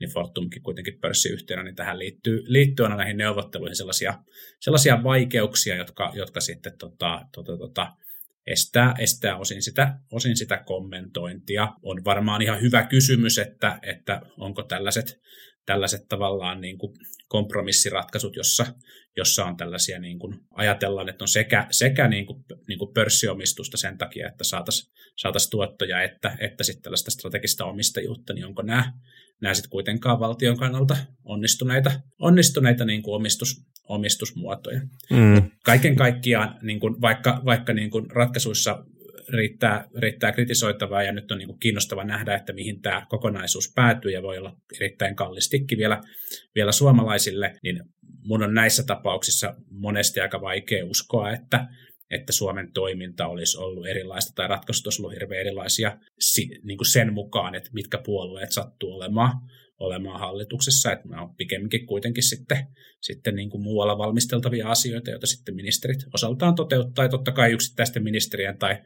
[0.00, 4.14] niin Fortumkin kuitenkin pörssiyhtiönä, niin tähän liittyy, liittyy aina näihin neuvotteluihin sellaisia,
[4.60, 7.92] sellaisia vaikeuksia, jotka, jotka sitten tota, tota, tota,
[8.46, 11.68] estää, estää osin, sitä, osin sitä kommentointia.
[11.82, 15.20] On varmaan ihan hyvä kysymys, että, että onko tällaiset,
[15.68, 16.92] tällaiset tavallaan niin kuin
[17.28, 18.66] kompromissiratkaisut, jossa,
[19.16, 23.76] jossa on tällaisia, niin kuin, ajatellaan, että on sekä, sekä niin kuin, niin kuin pörssiomistusta
[23.76, 28.92] sen takia, että saataisiin saatais tuottoja, että, että sitten tällaista strategista omistajuutta, niin onko nämä,
[29.40, 34.80] nämä sitten kuitenkaan valtion kannalta onnistuneita, onnistuneita niin kuin omistus, omistusmuotoja.
[35.10, 35.50] Mm.
[35.64, 38.84] Kaiken kaikkiaan, niin kuin, vaikka, vaikka niin kuin ratkaisuissa
[39.28, 44.10] riittää, riittää kritisoitavaa ja nyt on niin kuin kiinnostava nähdä, että mihin tämä kokonaisuus päätyy
[44.10, 46.00] ja voi olla erittäin kallistikin vielä,
[46.54, 47.82] vielä suomalaisille, niin
[48.24, 51.66] mun on näissä tapauksissa monesti aika vaikea uskoa, että,
[52.10, 55.98] että Suomen toiminta olisi ollut erilaista tai ratkaisut olisi ollut hirveän erilaisia
[56.62, 59.32] niin kuin sen mukaan, että mitkä puolueet sattuu olemaan,
[59.78, 60.92] olemaan hallituksessa.
[60.92, 62.66] Että nämä on pikemminkin kuitenkin sitten,
[63.00, 67.04] sitten niin kuin muualla valmisteltavia asioita, joita sitten ministerit osaltaan toteuttaa.
[67.04, 68.76] Ja totta kai yksittäisten ministerien tai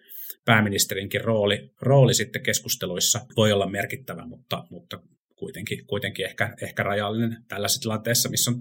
[0.44, 5.00] pääministerinkin rooli, rooli sitten keskusteluissa voi olla merkittävä, mutta, mutta
[5.36, 8.56] kuitenkin, kuitenkin ehkä, ehkä rajallinen tällaisessa tilanteessa, missä on,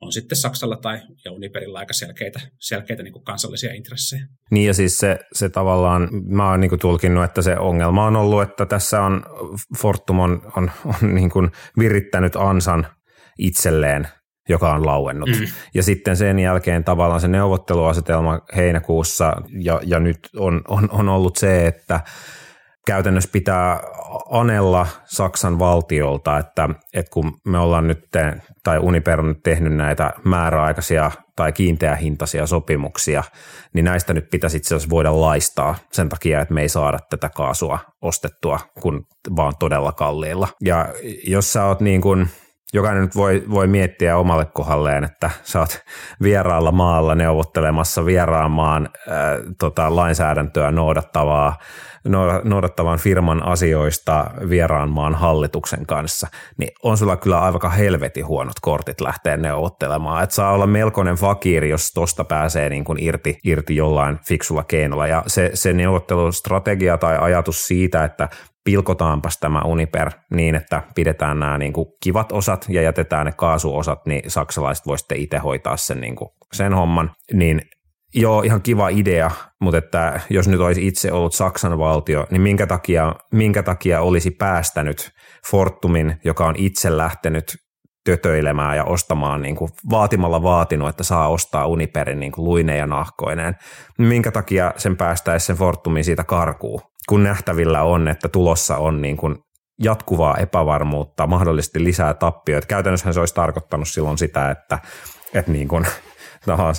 [0.00, 4.26] on sitten Saksalla tai ja Uniperilla aika selkeitä, selkeitä niin kansallisia intressejä.
[4.50, 8.42] Niin ja siis se, se tavallaan, mä oon niin tulkinnut, että se ongelma on ollut,
[8.42, 9.22] että tässä on
[9.78, 11.30] Fortum on, on, on niin
[11.78, 12.86] virittänyt ansan
[13.38, 14.08] itselleen
[14.48, 15.28] joka on lauennut.
[15.28, 15.46] Mm.
[15.74, 21.36] Ja sitten sen jälkeen tavallaan se neuvotteluasetelma heinäkuussa ja, ja nyt on, on, on ollut
[21.36, 22.00] se, että
[22.86, 23.80] käytännössä pitää
[24.30, 28.08] anella Saksan valtiolta, että, että kun me ollaan nyt,
[28.64, 33.24] tai Uniper on nyt tehnyt näitä määräaikaisia tai kiinteähintaisia sopimuksia,
[33.72, 37.28] niin näistä nyt pitäisi itse asiassa voida laistaa sen takia, että me ei saada tätä
[37.28, 39.06] kaasua ostettua, kun
[39.36, 40.48] vaan todella kalliilla.
[40.64, 40.88] Ja
[41.26, 42.28] jos sä oot niin kuin–
[42.72, 45.80] jokainen nyt voi, voi miettiä omalle kohdalleen, että sä oot
[46.22, 49.14] vieraalla maalla neuvottelemassa vieraan maan äh,
[49.58, 51.58] tota, lainsäädäntöä noudattavaa,
[52.44, 56.26] noudattavan firman asioista vieraan maan hallituksen kanssa,
[56.56, 60.22] niin on sulla kyllä aivan helvetin huonot kortit lähteä neuvottelemaan.
[60.22, 65.06] Että saa olla melkoinen fakiri, jos tosta pääsee niin kuin irti, irti jollain fiksulla keinolla.
[65.06, 68.28] Ja se, se neuvottelustrategia tai ajatus siitä, että
[68.68, 74.06] pilkotaanpas tämä Uniper niin, että pidetään nämä niin kuin kivat osat ja jätetään ne kaasuosat,
[74.06, 77.62] niin saksalaiset voisitte itse hoitaa sen, niin kuin sen homman, niin
[78.14, 82.66] joo, ihan kiva idea, mutta että jos nyt olisi itse ollut Saksan valtio, niin minkä
[82.66, 85.10] takia, minkä takia olisi päästänyt
[85.50, 87.56] Fortumin, joka on itse lähtenyt
[88.04, 92.86] tötöilemään ja ostamaan niin kuin vaatimalla vaatinut, että saa ostaa Uniperin niin kuin luineen ja
[92.86, 93.56] nahkoineen.
[93.98, 99.16] Minkä takia sen päästäisi sen Fortumin siitä karkuun, kun nähtävillä on, että tulossa on niin
[99.16, 99.36] kuin
[99.82, 102.66] jatkuvaa epävarmuutta, mahdollisesti lisää tappioita.
[102.66, 104.78] Käytännössä se olisi tarkoittanut silloin sitä, että,
[105.34, 105.86] että niin kuin,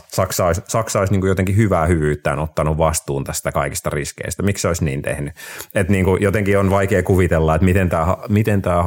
[0.08, 4.44] Saksa olisi, Saksa olisi niin kuin jotenkin hyvää hyvyyttään ottanut vastuun tästä kaikista riskeistä.
[4.44, 5.34] Miksi se olisi niin tehnyt?
[5.76, 8.84] Et niin kuin jotenkin on vaikea kuvitella, että miten tämä, miten tämä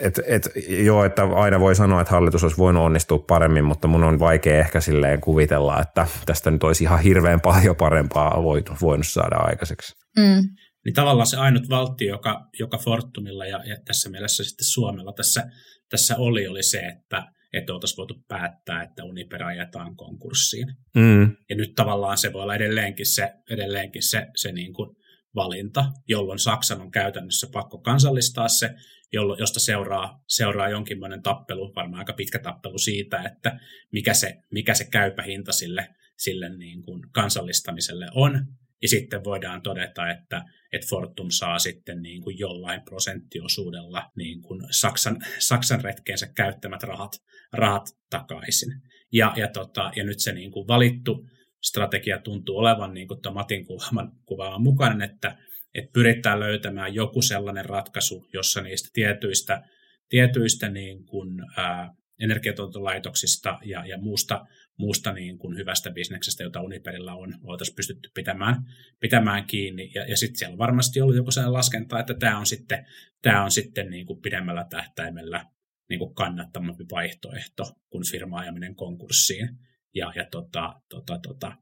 [0.00, 4.04] et, et, joo, että aina voi sanoa, että hallitus olisi voinut onnistua paremmin, mutta mun
[4.04, 9.06] on vaikea ehkä silleen kuvitella, että tästä nyt olisi ihan hirveän paljon parempaa voitu, voinut
[9.06, 9.92] saada aikaiseksi.
[10.16, 10.48] Mm.
[10.84, 15.44] Niin tavallaan se ainut valtio, joka, joka Fortumilla ja, ja tässä mielessä sitten Suomella tässä,
[15.90, 20.66] tässä oli, oli se, että, että oltaisiin voitu päättää, että Uniper ajetaan konkurssiin.
[20.96, 21.36] Mm.
[21.50, 24.96] Ja nyt tavallaan se voi olla edelleenkin se, edelleenkin se, se niin kuin
[25.34, 28.70] valinta, jolloin Saksan on käytännössä pakko kansallistaa se,
[29.12, 33.60] jollo, josta seuraa, seuraa jonkinlainen tappelu, varmaan aika pitkä tappelu siitä, että
[33.92, 38.46] mikä se, mikä se käypä hinta sille, sille niin kuin kansallistamiselle on.
[38.82, 44.60] Ja sitten voidaan todeta, että, että Fortum saa sitten niin kuin jollain prosenttiosuudella niin kuin
[44.70, 47.12] Saksan, Saksan retkeensä käyttämät rahat,
[47.52, 48.72] rahat takaisin.
[49.12, 51.28] Ja, ja, tota, ja nyt se niin kuin valittu
[51.62, 55.38] strategia tuntuu olevan niin kuin Matin kuvaaman, mukainen, että,
[55.74, 59.62] että pyritään löytämään joku sellainen ratkaisu, jossa niistä tietyistä,
[60.08, 64.46] tietyistä niin kuin, ää, energiatuotantolaitoksista ja, ja muusta,
[64.78, 68.56] muusta niin kuin hyvästä bisneksestä, jota Uniperillä on, oltaisiin pystytty pitämään,
[69.00, 69.90] pitämään kiinni.
[69.94, 72.86] Ja, ja sitten siellä on varmasti ollut joku sellainen laskenta, että tämä on sitten,
[73.22, 75.46] tämä on sitten niin kuin pidemmällä tähtäimellä
[75.88, 79.48] niin kuin kannattamampi vaihtoehto kuin firma ajaminen konkurssiin.
[79.94, 81.56] Ja, ja tota, tota, tota,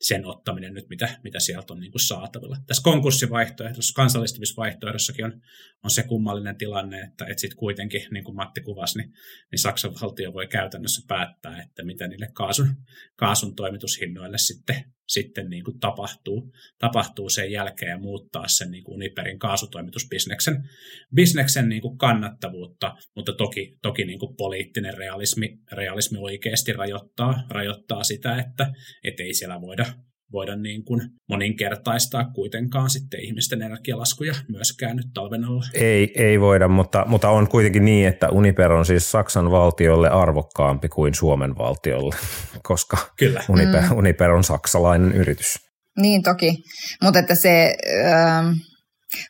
[0.00, 2.56] sen ottaminen nyt, mitä, mitä sieltä on niin kuin saatavilla.
[2.66, 5.40] Tässä konkurssivaihtoehdossa, kansallistamisvaihtoehdossakin on,
[5.84, 9.12] on se kummallinen tilanne, että, että sitten kuitenkin, niin kuin Matti kuvasi, niin,
[9.50, 12.76] niin Saksan valtio voi käytännössä päättää, että mitä niille kaasun,
[13.16, 18.94] kaasun toimitushinnoille sitten, sitten niin kuin tapahtuu, tapahtuu sen jälkeen ja muuttaa sen niin kuin
[18.94, 20.68] Uniperin kaasutoimitusbisneksen
[21.14, 28.04] bisneksen niin kuin kannattavuutta, mutta toki, toki niin kuin poliittinen realismi, realismi oikeasti rajoittaa, rajoittaa
[28.04, 28.72] sitä, että
[29.04, 29.84] et ei siellä voida
[30.32, 35.64] voida niin kuin moninkertaistaa kuitenkaan sitten ihmisten energialaskuja myöskään nyt talven alla.
[35.74, 40.88] Ei, ei voida, mutta, mutta on kuitenkin niin, että Uniper on siis Saksan valtiolle arvokkaampi
[40.88, 42.16] kuin Suomen valtiolle,
[42.68, 43.44] koska Kyllä.
[43.48, 43.98] Uniper, mm.
[43.98, 45.54] Uniper on saksalainen yritys.
[46.00, 46.56] Niin toki,
[47.02, 47.76] mutta että se...
[48.04, 48.44] Äh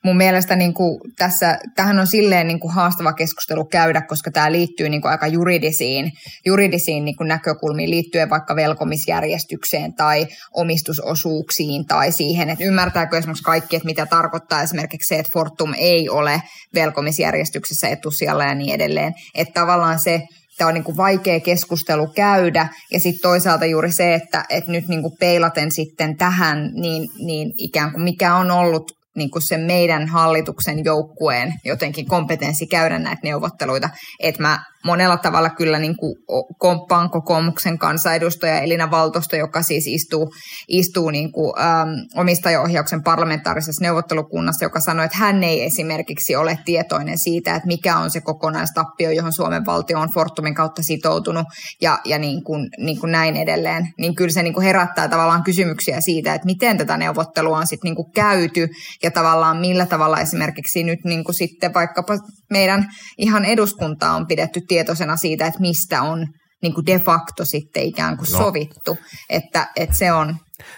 [0.05, 4.53] mun mielestä niin kuin tässä, tähän on silleen niin kuin haastava keskustelu käydä, koska tämä
[4.53, 6.13] liittyy niin kuin aika juridisiin,
[6.47, 13.77] juridisiin niin kuin näkökulmiin liittyen vaikka velkomisjärjestykseen tai omistusosuuksiin tai siihen, että ymmärtääkö esimerkiksi kaikki,
[13.77, 16.43] että mitä tarkoittaa esimerkiksi se, että Fortum ei ole
[16.75, 19.15] velkomisjärjestyksessä etusijalla ja niin edelleen.
[19.35, 20.23] Että tavallaan se,
[20.59, 22.69] tämä on niin kuin vaikea keskustelu käydä.
[22.93, 27.53] Ja sitten toisaalta juuri se, että, että nyt niin kuin peilaten sitten tähän, niin, niin
[27.59, 33.21] ikään kuin mikä on ollut niin kuin sen meidän hallituksen joukkueen jotenkin kompetenssi käydä näitä
[33.25, 33.89] neuvotteluita.
[34.21, 36.15] Että mä monella tavalla kyllä niin kuin
[36.59, 40.35] komppaan kokoomuksen kansanedustaja Elina Valtosta, joka siis istuu,
[40.69, 47.19] istuu niin kuin, äm, omistajaohjauksen parlamentaarisessa neuvottelukunnassa, joka sanoi, että hän ei esimerkiksi ole tietoinen
[47.19, 51.47] siitä, että mikä on se kokonaistappio, johon Suomen valtio on Fortumin kautta sitoutunut
[51.81, 53.89] ja, ja niin, kuin, niin kuin näin edelleen.
[53.99, 57.89] Niin kyllä se niin kuin herättää tavallaan kysymyksiä siitä, että miten tätä neuvottelua on sitten
[57.89, 58.69] niin kuin käyty
[59.03, 62.19] ja tavallaan millä tavalla esimerkiksi nyt niin kuin sitten vaikkapa
[62.51, 66.27] meidän ihan eduskunta on pidetty tietoisena siitä, että mistä on
[66.63, 68.39] niin kuin de facto sitten ikään kuin no.
[68.39, 68.99] sovittu,
[69.31, 70.37] että, että se on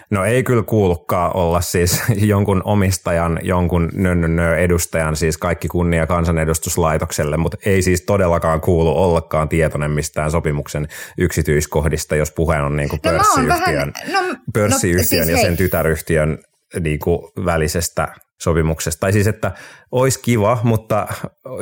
[0.09, 7.37] No ei kyllä kuulukaan olla siis jonkun omistajan, jonkun nönnönnö edustajan, siis kaikki kunnia kansanedustuslaitokselle,
[7.37, 13.01] mutta ei siis todellakaan kuulu ollakaan tietoinen mistään sopimuksen yksityiskohdista, jos puhe on niin kuin
[13.01, 15.57] pörssiyhtiön, no, vähän, no, pörssiyhtiön no, siis ja sen hei.
[15.57, 16.37] tytäryhtiön
[16.79, 18.07] niin kuin välisestä
[18.41, 18.99] sopimuksesta.
[18.99, 19.51] Tai siis, että
[19.91, 21.07] olisi kiva, mutta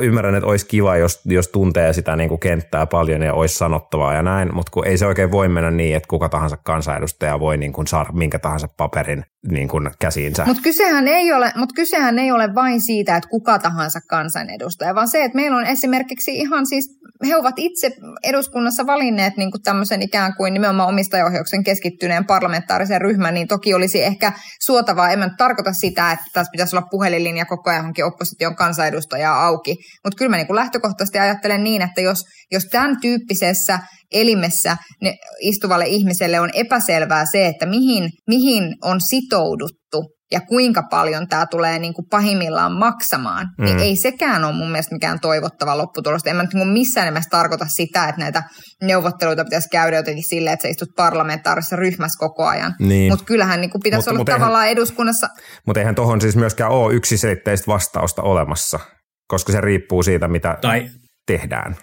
[0.00, 4.14] ymmärrän, että olisi kiva, jos, jos tuntee sitä niin kuin kenttää paljon ja olisi sanottavaa
[4.14, 7.56] ja näin, mutta kun ei se oikein voi mennä niin, että kuka tahansa kansanedustaja voi
[7.56, 10.44] niin kuin saada minkä tahansa paperin niin kuin käsiinsä.
[10.46, 15.08] Mutta kysehän, ei ole, mut kysehän ei ole vain siitä, että kuka tahansa kansanedustaja, vaan
[15.08, 17.90] se, että meillä on esimerkiksi ihan siis, he ovat itse
[18.22, 24.02] eduskunnassa valinneet niin kuin tämmöisen ikään kuin nimenomaan omistajaohjauksen keskittyneen parlamentaarisen ryhmän, niin toki olisi
[24.02, 29.46] ehkä suotavaa, en tarkoita sitä, että tässä pitäisi olla puhelinlinja koko ajan johonkin opposition kansanedustajaa
[29.46, 29.76] auki.
[30.04, 33.78] Mutta kyllä mä niin kuin lähtökohtaisesti ajattelen niin, että jos, jos tämän tyyppisessä
[34.12, 41.28] elimessä ne istuvalle ihmiselle on epäselvää se, että mihin, mihin on sitouduttu, ja kuinka paljon
[41.28, 43.76] tämä tulee niin kuin pahimmillaan maksamaan, niin mm.
[43.76, 46.22] niin ei sekään ole mun mielestä mikään toivottava lopputulos.
[46.26, 48.42] En mä nyt niin missään nimessä tarkoita sitä, että näitä
[48.82, 52.74] neuvotteluita pitäisi käydä jotenkin silleen, että sä istut parlamentaarisessa ryhmässä koko ajan.
[52.80, 53.12] Niin.
[53.12, 55.28] Mutta kyllähän niin kuin pitäisi mutta, olla mutta tavallaan eihän, eduskunnassa.
[55.66, 58.80] Mutta eihän tuohon siis myöskään ole yksiselitteistä vastausta olemassa,
[59.28, 60.88] koska se riippuu siitä, mitä tai,
[61.26, 61.76] tehdään.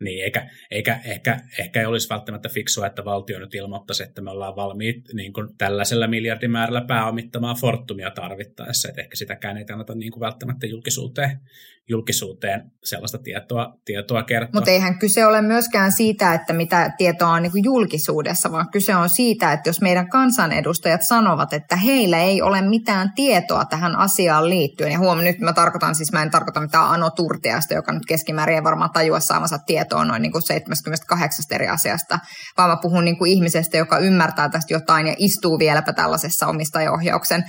[0.00, 4.30] Niin, eikä, eikä ehkä, ehkä ei olisi välttämättä fiksua, että valtio nyt ilmoittaisi, että me
[4.30, 8.88] ollaan valmiit niin kuin tällaisella miljardimäärällä pääomittamaan Fortumia tarvittaessa.
[8.88, 11.40] Että ehkä sitäkään ei kannata niin kuin välttämättä julkisuuteen,
[11.88, 14.50] julkisuuteen sellaista tietoa, tietoa kertoa.
[14.54, 19.08] Mutta eihän kyse ole myöskään siitä, että mitä tietoa on niin julkisuudessa, vaan kyse on
[19.08, 24.92] siitä, että jos meidän kansanedustajat sanovat, että heillä ei ole mitään tietoa tähän asiaan liittyen,
[24.92, 28.56] ja huom, nyt mä tarkoitan, siis mä en tarkoita mitään Ano Turtiasta, joka nyt keskimäärin
[28.56, 32.18] ei varmaan tajua saamansa tietoa noin niin kuin 78 eri asiasta,
[32.56, 37.44] vaan mä puhun niin kuin ihmisestä, joka ymmärtää tästä jotain ja istuu vieläpä tällaisessa omistajaohjauksen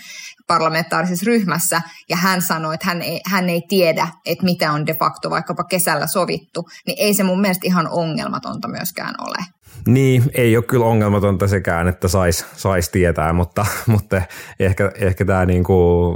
[0.48, 4.94] parlamentaarisessa ryhmässä, ja hän sanoi, että hän ei, hän ei tiedä, että mitä on de
[4.94, 9.46] facto vaikkapa kesällä sovittu, niin ei se mun mielestä ihan ongelmatonta myöskään ole.
[9.88, 14.22] Niin, ei ole kyllä ongelmatonta sekään, että saisi sais tietää, mutta, mutta
[14.60, 16.14] ehkä, ehkä tämä niinku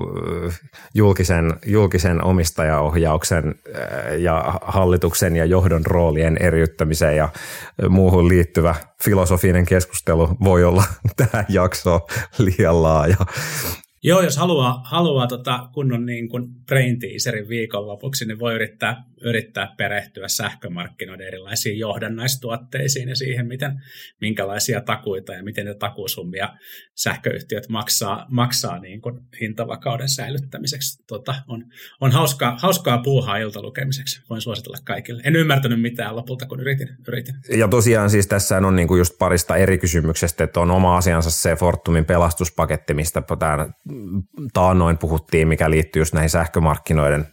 [0.93, 7.29] julkisen, julkisen omistajaohjauksen äh, ja hallituksen ja johdon roolien eriyttämiseen ja
[7.89, 10.83] muuhun liittyvä filosofinen keskustelu voi olla
[11.17, 12.01] tähän jaksoon
[12.37, 13.17] liian laaja.
[14.03, 19.73] Joo, jos haluaa, haluaa tota kunnon niin kuin brain teaserin viikonlopuksi, niin voi yrittää, yrittää
[19.77, 23.81] perehtyä sähkömarkkinoiden erilaisiin johdannaistuotteisiin ja siihen, miten,
[24.21, 26.49] minkälaisia takuita ja miten ne takuusummia
[26.95, 31.03] sähköyhtiöt maksaa, maksaa niin kuin hintavakauden säilyttämiseksi.
[31.07, 31.65] Tota, on
[32.01, 34.21] on hauskaa, hauskaa puuhaa iltalukemiseksi.
[34.29, 35.21] Voin suositella kaikille.
[35.25, 36.89] En ymmärtänyt mitään lopulta, kun yritin.
[37.07, 37.35] yritin.
[37.57, 41.31] Ja tosiaan siis tässä on niin kuin just parista eri kysymyksestä, että on oma asiansa
[41.31, 43.69] se Fortumin pelastuspaketti, mistä tämä
[44.53, 47.27] taannoin puhuttiin, mikä liittyy just näihin sähkömarkkinoiden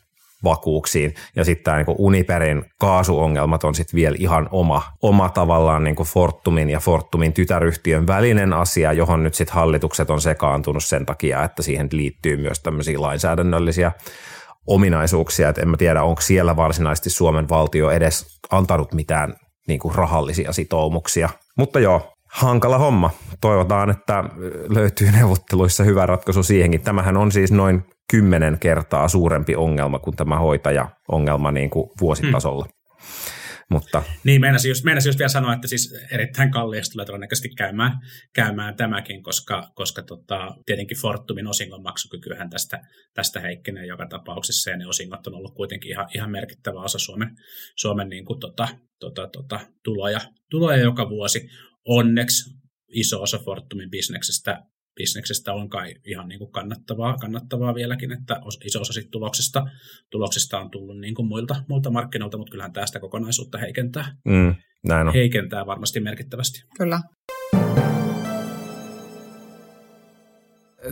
[0.45, 1.15] vakuuksiin.
[1.37, 6.71] Ja sitten tämä niin Uniperin kaasuongelmat on sitten vielä ihan oma, oma tavallaan niin Fortumin
[6.71, 11.89] ja Fortumin tytäryhtiön välinen asia, johon nyt sitten hallitukset on sekaantunut sen takia, että siihen
[11.93, 13.93] liittyy myös tämmöisiä lainsäädännöllisiä
[14.67, 15.49] ominaisuuksia.
[15.49, 19.35] Et en mä tiedä, onko siellä varsinaisesti Suomen valtio edes antanut mitään
[19.69, 21.29] niin kuin rahallisia sitoumuksia.
[21.57, 23.11] Mutta joo, hankala homma.
[23.41, 24.25] Toivotaan, että
[24.69, 26.81] löytyy neuvotteluissa hyvä ratkaisu siihenkin.
[26.81, 32.65] Tämähän on siis noin kymmenen kertaa suurempi ongelma kuin tämä hoitaja-ongelma niin kuin vuositasolla.
[32.65, 32.79] Hmm.
[33.71, 34.03] Mutta.
[34.25, 37.93] Niin, meinasin just, meinasin just vielä sanoa, että siis erittäin kalliista tulee todennäköisesti käymään,
[38.35, 42.81] käymään tämäkin, koska, koska tota, tietenkin Fortumin osingon maksukykyhän tästä,
[43.15, 47.37] tästä heikkenee joka tapauksessa, ja ne osingot on ollut kuitenkin ihan, ihan merkittävä osa Suomen,
[47.77, 48.69] Suomen niin kuin, tota,
[49.01, 51.49] tota, tota, tuloja, tuloja joka vuosi
[51.89, 52.51] onneksi
[52.89, 54.63] iso osa Fortumin bisneksestä,
[54.95, 59.67] bisneksestä on kai ihan niin kuin kannattavaa, kannattavaa vieläkin, että iso osa sit tuloksesta,
[60.11, 64.55] tuloksesta on tullut niin kuin muilta, muilta markkinoilta, mutta kyllähän tästä kokonaisuutta heikentää, mm,
[64.89, 65.15] näin on.
[65.15, 66.63] heikentää varmasti merkittävästi.
[66.79, 67.01] Kyllä.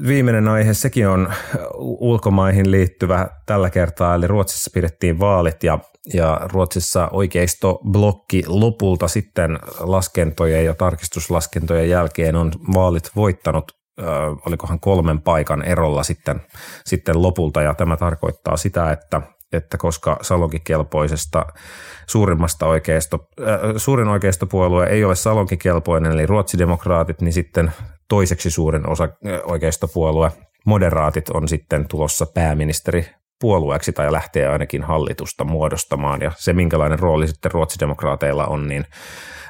[0.06, 1.32] Viimeinen aihe, sekin on
[1.78, 5.78] ulkomaihin liittyvä tällä kertaa, eli Ruotsissa pidettiin vaalit ja
[6.14, 13.72] ja Ruotsissa oikeistoblokki lopulta sitten laskentojen ja tarkistuslaskentojen jälkeen on vaalit voittanut.
[14.46, 16.40] Olikohan kolmen paikan erolla sitten,
[16.84, 17.62] sitten lopulta.
[17.62, 21.46] Ja tämä tarkoittaa sitä, että että koska salonkikelpoisesta
[22.06, 27.72] suurimmasta oikeisto, äh, suurin oikeistopuolue ei ole salonkikelpoinen, eli ruotsidemokraatit, niin sitten
[28.08, 29.08] toiseksi suurin osa
[29.44, 30.32] oikeistopuolue,
[30.66, 33.06] moderaatit, on sitten tulossa pääministeri
[33.40, 38.86] puolueeksi tai lähtee ainakin hallitusta muodostamaan ja se minkälainen rooli sitten ruotsidemokraateilla on, niin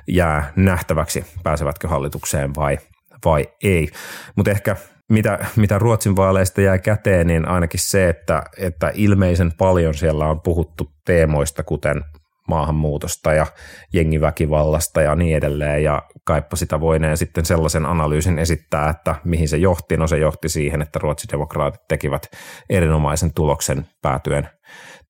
[0.08, 2.78] jää nähtäväksi, pääsevätkö hallitukseen vai,
[3.24, 3.88] vai ei.
[4.36, 4.76] Mutta ehkä
[5.10, 10.40] mitä, mitä Ruotsin vaaleista jää käteen, niin ainakin se, että, että ilmeisen paljon siellä on
[10.40, 12.04] puhuttu teemoista, kuten
[12.48, 13.46] maahanmuutosta ja
[13.92, 19.56] jengiväkivallasta ja niin edelleen, ja kaippa sitä voineen sitten sellaisen analyysin esittää, että mihin se
[19.56, 19.96] johti.
[19.96, 22.26] No se johti siihen, että ruotsidemokraatit tekivät
[22.70, 24.48] erinomaisen tuloksen päätyen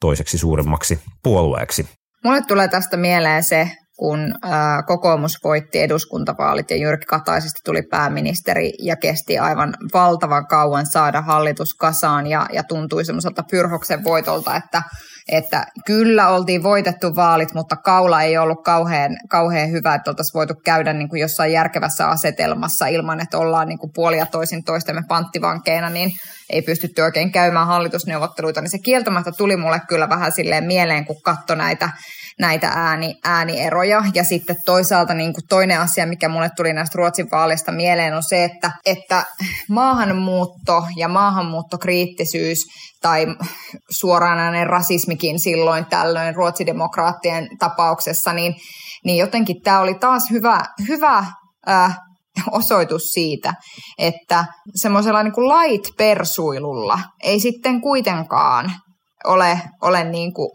[0.00, 1.88] toiseksi suurimmaksi puolueeksi.
[2.24, 4.34] Mulle tulee tästä mieleen se, kun
[4.86, 11.74] kokoomus voitti eduskuntavaalit ja Jyrki Kataisesta tuli pääministeri ja kesti aivan valtavan kauan saada hallitus
[11.74, 14.82] kasaan ja, ja tuntui semmoiselta pyrhoksen voitolta, että
[15.32, 20.54] että kyllä oltiin voitettu vaalit, mutta kaula ei ollut kauhean, kauhean hyvä, että oltaisiin voitu
[20.64, 25.90] käydä niin kuin jossain järkevässä asetelmassa ilman, että ollaan niin kuin puolia toisin toistemme panttivankeina,
[25.90, 26.10] niin
[26.50, 31.22] ei pystytty oikein käymään hallitusneuvotteluita, niin se kieltämättä tuli mulle kyllä vähän silleen mieleen, kun
[31.22, 31.90] katso näitä,
[32.40, 34.02] näitä ääni, äänieroja.
[34.14, 38.22] Ja sitten toisaalta niin kuin toinen asia, mikä mulle tuli näistä Ruotsin vaaleista mieleen, on
[38.22, 39.24] se, että, että
[39.70, 42.58] maahanmuutto ja maahanmuuttokriittisyys
[43.02, 43.26] tai
[43.90, 48.54] suoranainen rasismikin silloin tällöin ruotsidemokraattien tapauksessa, niin,
[49.04, 51.24] niin jotenkin tämä oli taas hyvä, hyvä
[51.68, 51.98] äh,
[52.50, 53.54] osoitus siitä,
[53.98, 58.72] että semmoisella niin kuin light-persuilulla ei sitten kuitenkaan
[59.24, 60.50] ole, ole niin kuin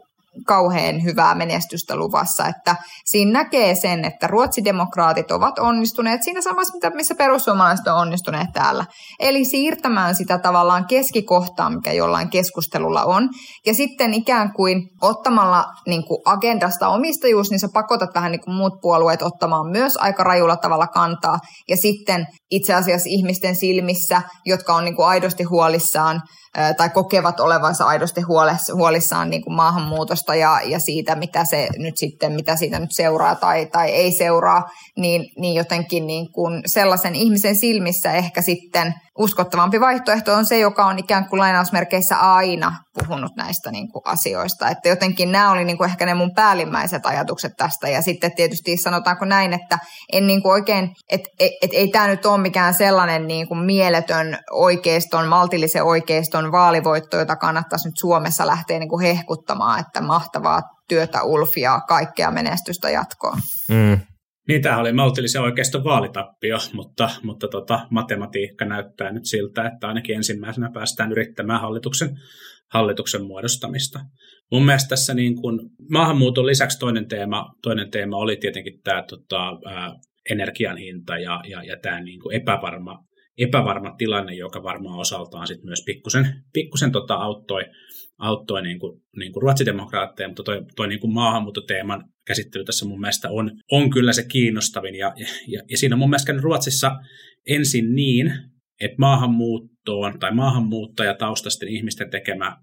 [0.47, 2.75] kauhean hyvää menestystä luvassa, että
[3.05, 8.86] siinä näkee sen, että ruotsidemokraatit ovat onnistuneet siinä samassa, missä perussuomalaiset on onnistuneet täällä.
[9.19, 13.29] Eli siirtämään sitä tavallaan keskikohtaa, mikä jollain keskustelulla on,
[13.65, 18.55] ja sitten ikään kuin ottamalla niin kuin agendasta omistajuus, niin sä pakotat vähän niin kuin
[18.55, 24.75] muut puolueet ottamaan myös aika rajulla tavalla kantaa, ja sitten itse asiassa ihmisten silmissä, jotka
[24.75, 26.21] on niin kuin aidosti huolissaan
[26.77, 28.21] tai kokevat olevansa aidosti
[28.73, 33.35] huolissaan niin kuin maahanmuutosta ja, ja siitä, mitä se nyt sitten, mitä siitä nyt seuraa
[33.35, 39.79] tai, tai ei seuraa, niin, niin jotenkin niin kuin sellaisen ihmisen silmissä ehkä sitten uskottavampi
[39.79, 44.69] vaihtoehto on se, joka on ikään kuin lainausmerkeissä aina puhunut näistä niin kuin asioista.
[44.69, 47.89] Että jotenkin nämä oli niin kuin ehkä ne mun päällimmäiset ajatukset tästä.
[47.89, 49.79] Ja sitten tietysti sanotaanko näin, että
[50.13, 53.59] en niin kuin oikein, että et, et, ei tämä nyt ole mikään sellainen niin kuin
[53.59, 60.61] mieletön oikeiston, maltillisen oikeiston vaalivoitto, jota kannattaisi nyt Suomessa lähteä niin kuin hehkuttamaan, että mahtavaa
[60.89, 63.37] työtä Ulfia, kaikkea menestystä jatkoon.
[63.69, 63.99] Mm.
[64.47, 70.15] Niin, tämä oli maltillisen oikeiston vaalitappio, mutta, mutta tota, matematiikka näyttää nyt siltä, että ainakin
[70.15, 72.09] ensimmäisenä päästään yrittämään hallituksen,
[72.74, 73.99] hallituksen muodostamista.
[74.51, 79.57] Mun mielestä tässä niin kun, maahanmuuton lisäksi toinen teema, toinen teema oli tietenkin tämä tota,
[80.30, 82.99] energian hinta ja, ja, ja tämä niin epävarma,
[83.38, 87.63] epävarma tilanne, joka varmaan osaltaan sit myös pikkusen, pikkusen tota auttoi,
[88.17, 93.01] auttoi niin kuin, niin kuin ruotsidemokraatteja, mutta toi, toi niin kuin maahanmuuttoteeman käsittely tässä mun
[93.01, 94.95] mielestä on, on kyllä se kiinnostavin.
[94.95, 95.13] Ja,
[95.47, 96.91] ja, ja siinä on mun mielestä Ruotsissa
[97.47, 98.34] ensin niin,
[98.82, 98.95] että
[99.88, 102.57] maahanmuuttoon tai maahanmuuttajataustaisten ihmisten tekemä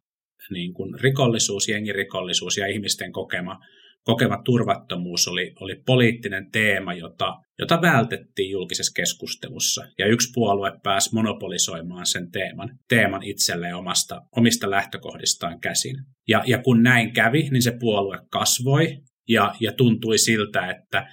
[0.51, 3.59] niin kuin rikollisuus, jengirikollisuus ja ihmisten kokema
[4.05, 9.85] kokema turvattomuus oli, oli poliittinen teema, jota, jota vältettiin julkisessa keskustelussa.
[9.99, 15.97] Ja yksi puolue pääsi monopolisoimaan sen teeman, teeman itselleen omasta, omista lähtökohdistaan käsin.
[16.29, 18.99] Ja, ja kun näin kävi, niin se puolue kasvoi
[19.29, 21.07] ja, ja tuntui siltä, että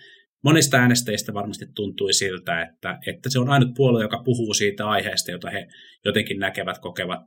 [0.45, 5.31] monista äänestäjistä varmasti tuntui siltä, että, että se on ainut puolue, joka puhuu siitä aiheesta,
[5.31, 5.67] jota he
[6.05, 7.19] jotenkin näkevät, kokevat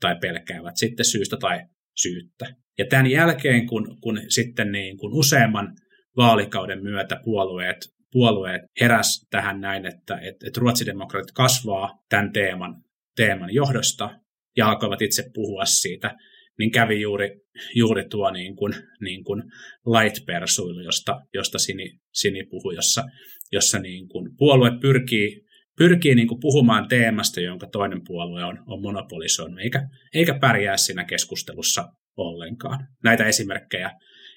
[0.00, 1.60] tai pelkäävät sitten syystä tai
[2.02, 2.54] syyttä.
[2.78, 5.76] Ja tämän jälkeen, kun, kun sitten niin kun useamman
[6.16, 7.76] vaalikauden myötä puolueet,
[8.12, 12.74] puolueet heräs tähän näin, että, että, että ruotsidemokraatit kasvaa tämän teeman,
[13.16, 14.10] teeman johdosta
[14.56, 16.16] ja alkoivat itse puhua siitä,
[16.60, 17.30] niin kävi juuri,
[17.74, 19.42] juuri tuo niin kuin, niin kuin
[19.86, 23.04] light-persuilu, josta, josta Sini, Sini puhui, jossa,
[23.52, 25.42] jossa niin kuin puolue pyrkii,
[25.78, 31.04] pyrkii niin kuin puhumaan teemasta, jonka toinen puolue on, on monopolisoinut, eikä, eikä pärjää siinä
[31.04, 31.84] keskustelussa
[32.16, 32.86] ollenkaan.
[33.04, 33.90] Näitä esimerkkejä,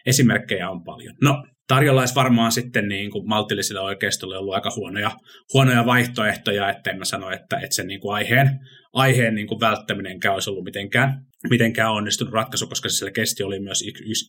[0.05, 1.15] esimerkkejä on paljon.
[1.21, 5.11] No, tarjolla olisi varmaan sitten niin kuin maltillisille oikeistolle ollut aika huonoja,
[5.53, 8.59] huonoja vaihtoehtoja, että en mä sano, että, että sen niin kuin aiheen,
[8.93, 13.83] aiheen niin kuin välttäminenkään olisi ollut mitenkään, mitenkään onnistunut ratkaisu, koska se selkeästi oli myös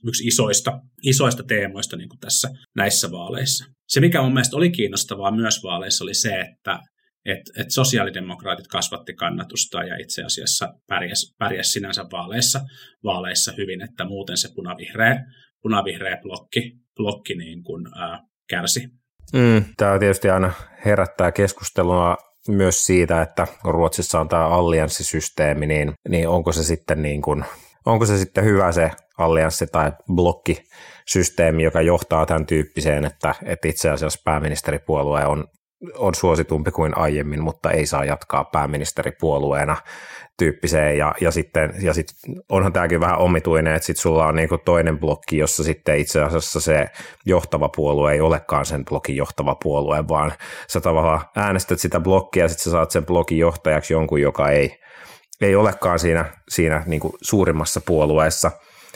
[0.08, 3.64] yksi isoista, isoista teemoista niin kuin tässä näissä vaaleissa.
[3.88, 6.78] Se, mikä mun mielestä oli kiinnostavaa myös vaaleissa, oli se, että
[7.26, 12.60] että et sosiaalidemokraatit kasvatti kannatusta ja itse asiassa pärjäs, pärjäs sinänsä vaaleissa,
[13.04, 15.24] vaaleissa hyvin, että muuten se punavihreä,
[15.62, 18.88] punavihreä blokki, blokki niin kuin, ää, kärsi.
[19.32, 20.52] Mm, tämä tietysti aina
[20.84, 22.16] herättää keskustelua
[22.48, 27.44] myös siitä, että Ruotsissa on tämä allianssisysteemi, niin, niin onko se sitten niin kuin,
[27.86, 33.90] onko se sitten hyvä se allianssi tai blokkisysteemi, joka johtaa tämän tyyppiseen, että, että itse
[33.90, 35.44] asiassa pääministeripuolue on
[35.96, 39.76] on suositumpi kuin aiemmin, mutta ei saa jatkaa pääministeripuolueena
[40.36, 40.98] tyyppiseen.
[40.98, 42.06] Ja, ja, sitten, ja sit
[42.48, 46.60] onhan tämäkin vähän omituinen, että sitten sulla on niinku toinen blokki, jossa sitten itse asiassa
[46.60, 46.86] se
[47.26, 50.32] johtava puolue ei olekaan sen blokin johtava puolue, vaan
[50.68, 54.80] sä tavallaan äänestät sitä blokkia ja sitten sä saat sen blokin johtajaksi jonkun, joka ei,
[55.40, 58.50] ei olekaan siinä, siinä niinku suurimmassa puolueessa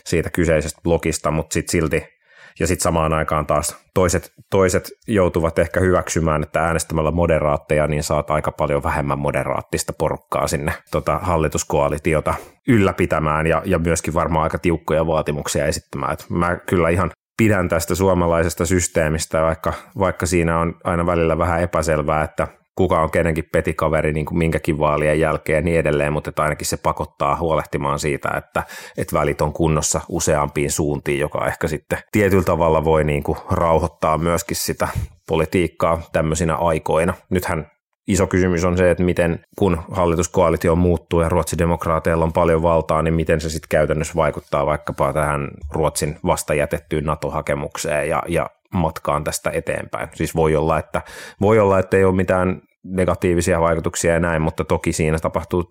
[0.07, 2.18] siitä kyseisestä blokista, mutta sitten silti
[2.61, 8.31] Ja sitten samaan aikaan taas toiset, toiset joutuvat ehkä hyväksymään, että äänestämällä moderaatteja, niin saat
[8.31, 12.35] aika paljon vähemmän moderaattista porukkaa sinne tota, hallituskoalitiota
[12.69, 16.13] ylläpitämään ja, ja myöskin varmaan aika tiukkoja vaatimuksia esittämään.
[16.13, 21.63] Et mä kyllä ihan pidän tästä suomalaisesta systeemistä, vaikka, vaikka siinä on aina välillä vähän
[21.63, 22.49] epäselvää, että
[22.79, 26.67] kuka on kenenkin petikaveri niin kuin minkäkin vaalien jälkeen ja niin edelleen, mutta että ainakin
[26.67, 28.63] se pakottaa huolehtimaan siitä, että,
[28.97, 34.19] että välit on kunnossa useampiin suuntiin, joka ehkä sitten tietyllä tavalla voi niin kuin rauhoittaa
[34.19, 34.89] myöskin sitä
[35.29, 37.15] politiikkaa tämmöisinä aikoina.
[37.31, 37.71] Nythän
[38.09, 43.15] iso kysymys on se, että miten kun hallituskoalitio muuttuu ja ruotsidemokraateilla on paljon valtaa, niin
[43.15, 49.51] miten se sitten käytännössä vaikuttaa vaikkapa tähän Ruotsin vasta jätettyyn NATO-hakemukseen ja, ja matkaan tästä
[49.51, 50.09] eteenpäin.
[50.15, 51.03] Siis voi olla, että,
[51.41, 52.61] voi olla, että ei ole mitään
[52.97, 55.65] negatiivisia vaikutuksia ja näin, mutta toki siinä tapahtuu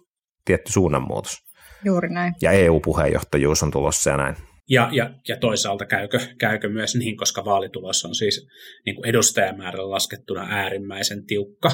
[0.45, 1.37] tietty suunnanmuutos.
[1.85, 2.33] Juuri näin.
[2.41, 4.35] Ja EU-puheenjohtajuus on tulossa ja näin.
[4.69, 8.47] Ja, ja, ja toisaalta käykö, käykö myös niin, koska vaalitulos on siis
[8.85, 11.71] niin kuin edustajamäärällä laskettuna äärimmäisen tiukka,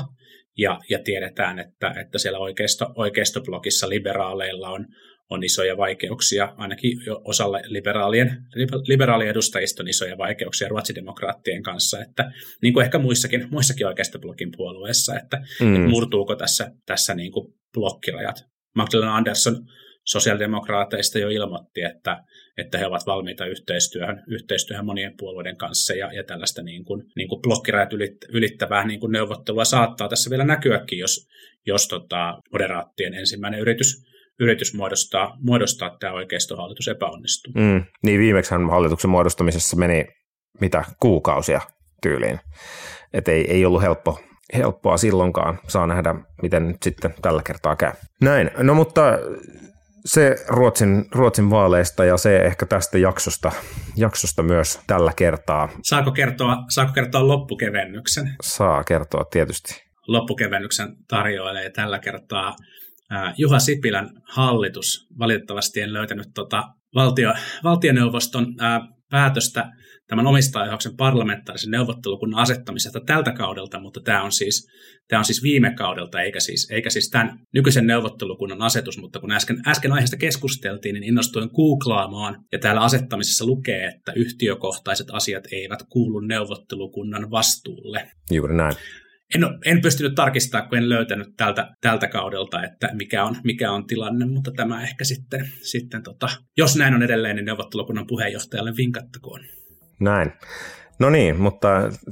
[0.57, 4.85] ja, ja tiedetään, että, että siellä oikeisto, oikeistoblogissa liberaaleilla on,
[5.33, 8.37] on isoja vaikeuksia, ainakin osalla liberaalien,
[8.87, 12.31] liberaalien edustajista on isoja vaikeuksia ruotsidemokraattien kanssa, että
[12.61, 15.75] niin kuin ehkä muissakin, muissakin oikeistoblogin puolueissa, että, mm.
[15.75, 18.45] että murtuuko tässä, tässä niin kuin blokkirajat.
[18.75, 19.55] Magdalena Andersson
[20.05, 22.23] sosiaalidemokraateista jo ilmoitti, että,
[22.57, 27.27] että he ovat valmiita yhteistyöhön, yhteistyöhön monien puolueiden kanssa ja, ja tällaista niin kuin, niin
[27.27, 27.89] kuin blokkirajat
[28.29, 31.27] ylittävää niin kuin neuvottelua saattaa tässä vielä näkyäkin, jos,
[31.65, 34.12] jos tota, moderaattien ensimmäinen yritys,
[34.43, 37.53] yritys muodostaa, muodostaa tämä oikeistohallitus epäonnistuu.
[37.55, 40.05] Mm, niin viimeksi hallituksen muodostamisessa meni
[40.61, 41.61] mitä kuukausia
[42.01, 42.39] tyyliin.
[43.13, 44.19] Et ei, ei ollut helppo,
[44.57, 45.59] helppoa silloinkaan.
[45.67, 47.91] Saa nähdä, miten nyt sitten tällä kertaa käy.
[48.21, 48.51] Näin.
[48.57, 49.01] No mutta
[50.05, 53.51] se Ruotsin, Ruotsin vaaleista ja se ehkä tästä jaksosta,
[53.95, 55.69] jaksosta myös tällä kertaa.
[55.83, 58.35] Saako kertoa, saako kertoa loppukevennyksen?
[58.41, 59.83] Saa kertoa tietysti.
[60.07, 62.55] Loppukevennyksen tarjoilee tällä kertaa
[63.37, 65.07] Juha Sipilän hallitus.
[65.19, 66.63] Valitettavasti en löytänyt tota
[66.95, 67.33] valtio,
[67.63, 69.71] valtioneuvoston ää, päätöstä
[70.07, 74.67] tämän omistajaohjauksen parlamentaarisen neuvottelukunnan asettamisesta tältä kaudelta, mutta tämä on siis,
[75.07, 79.31] tämä on siis viime kaudelta, eikä siis, eikä siis tämän nykyisen neuvottelukunnan asetus, mutta kun
[79.31, 85.79] äsken, äsken aiheesta keskusteltiin, niin innostuin googlaamaan, ja täällä asettamisessa lukee, että yhtiökohtaiset asiat eivät
[85.89, 88.11] kuulu neuvottelukunnan vastuulle.
[88.31, 88.75] Juuri näin.
[89.35, 93.87] En, en pystynyt tarkistamaan, kun en löytänyt tältä, tältä kaudelta, että mikä on, mikä on
[93.87, 99.39] tilanne, mutta tämä ehkä sitten, sitten tota, jos näin on edelleen, niin neuvottelukunnan puheenjohtajalle vinkattakoon.
[99.99, 100.31] Näin.
[100.99, 101.69] No niin, mutta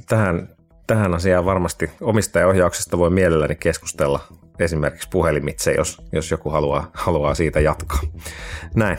[0.08, 0.48] tähän,
[0.86, 4.20] tähän asiaan varmasti omistajaohjauksesta voi mielelläni keskustella
[4.58, 8.00] esimerkiksi puhelimitse, jos, jos joku haluaa, haluaa siitä jatkaa.
[8.74, 8.98] Näin.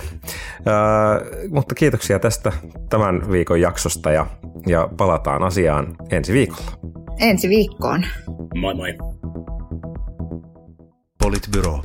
[0.54, 2.52] Äh, mutta kiitoksia tästä
[2.90, 4.26] tämän viikon jaksosta ja,
[4.68, 7.03] ja palataan asiaan ensi viikolla.
[7.20, 8.04] Ensi viikkoon.
[8.56, 8.94] Moi moi.
[11.18, 11.84] Politbyro.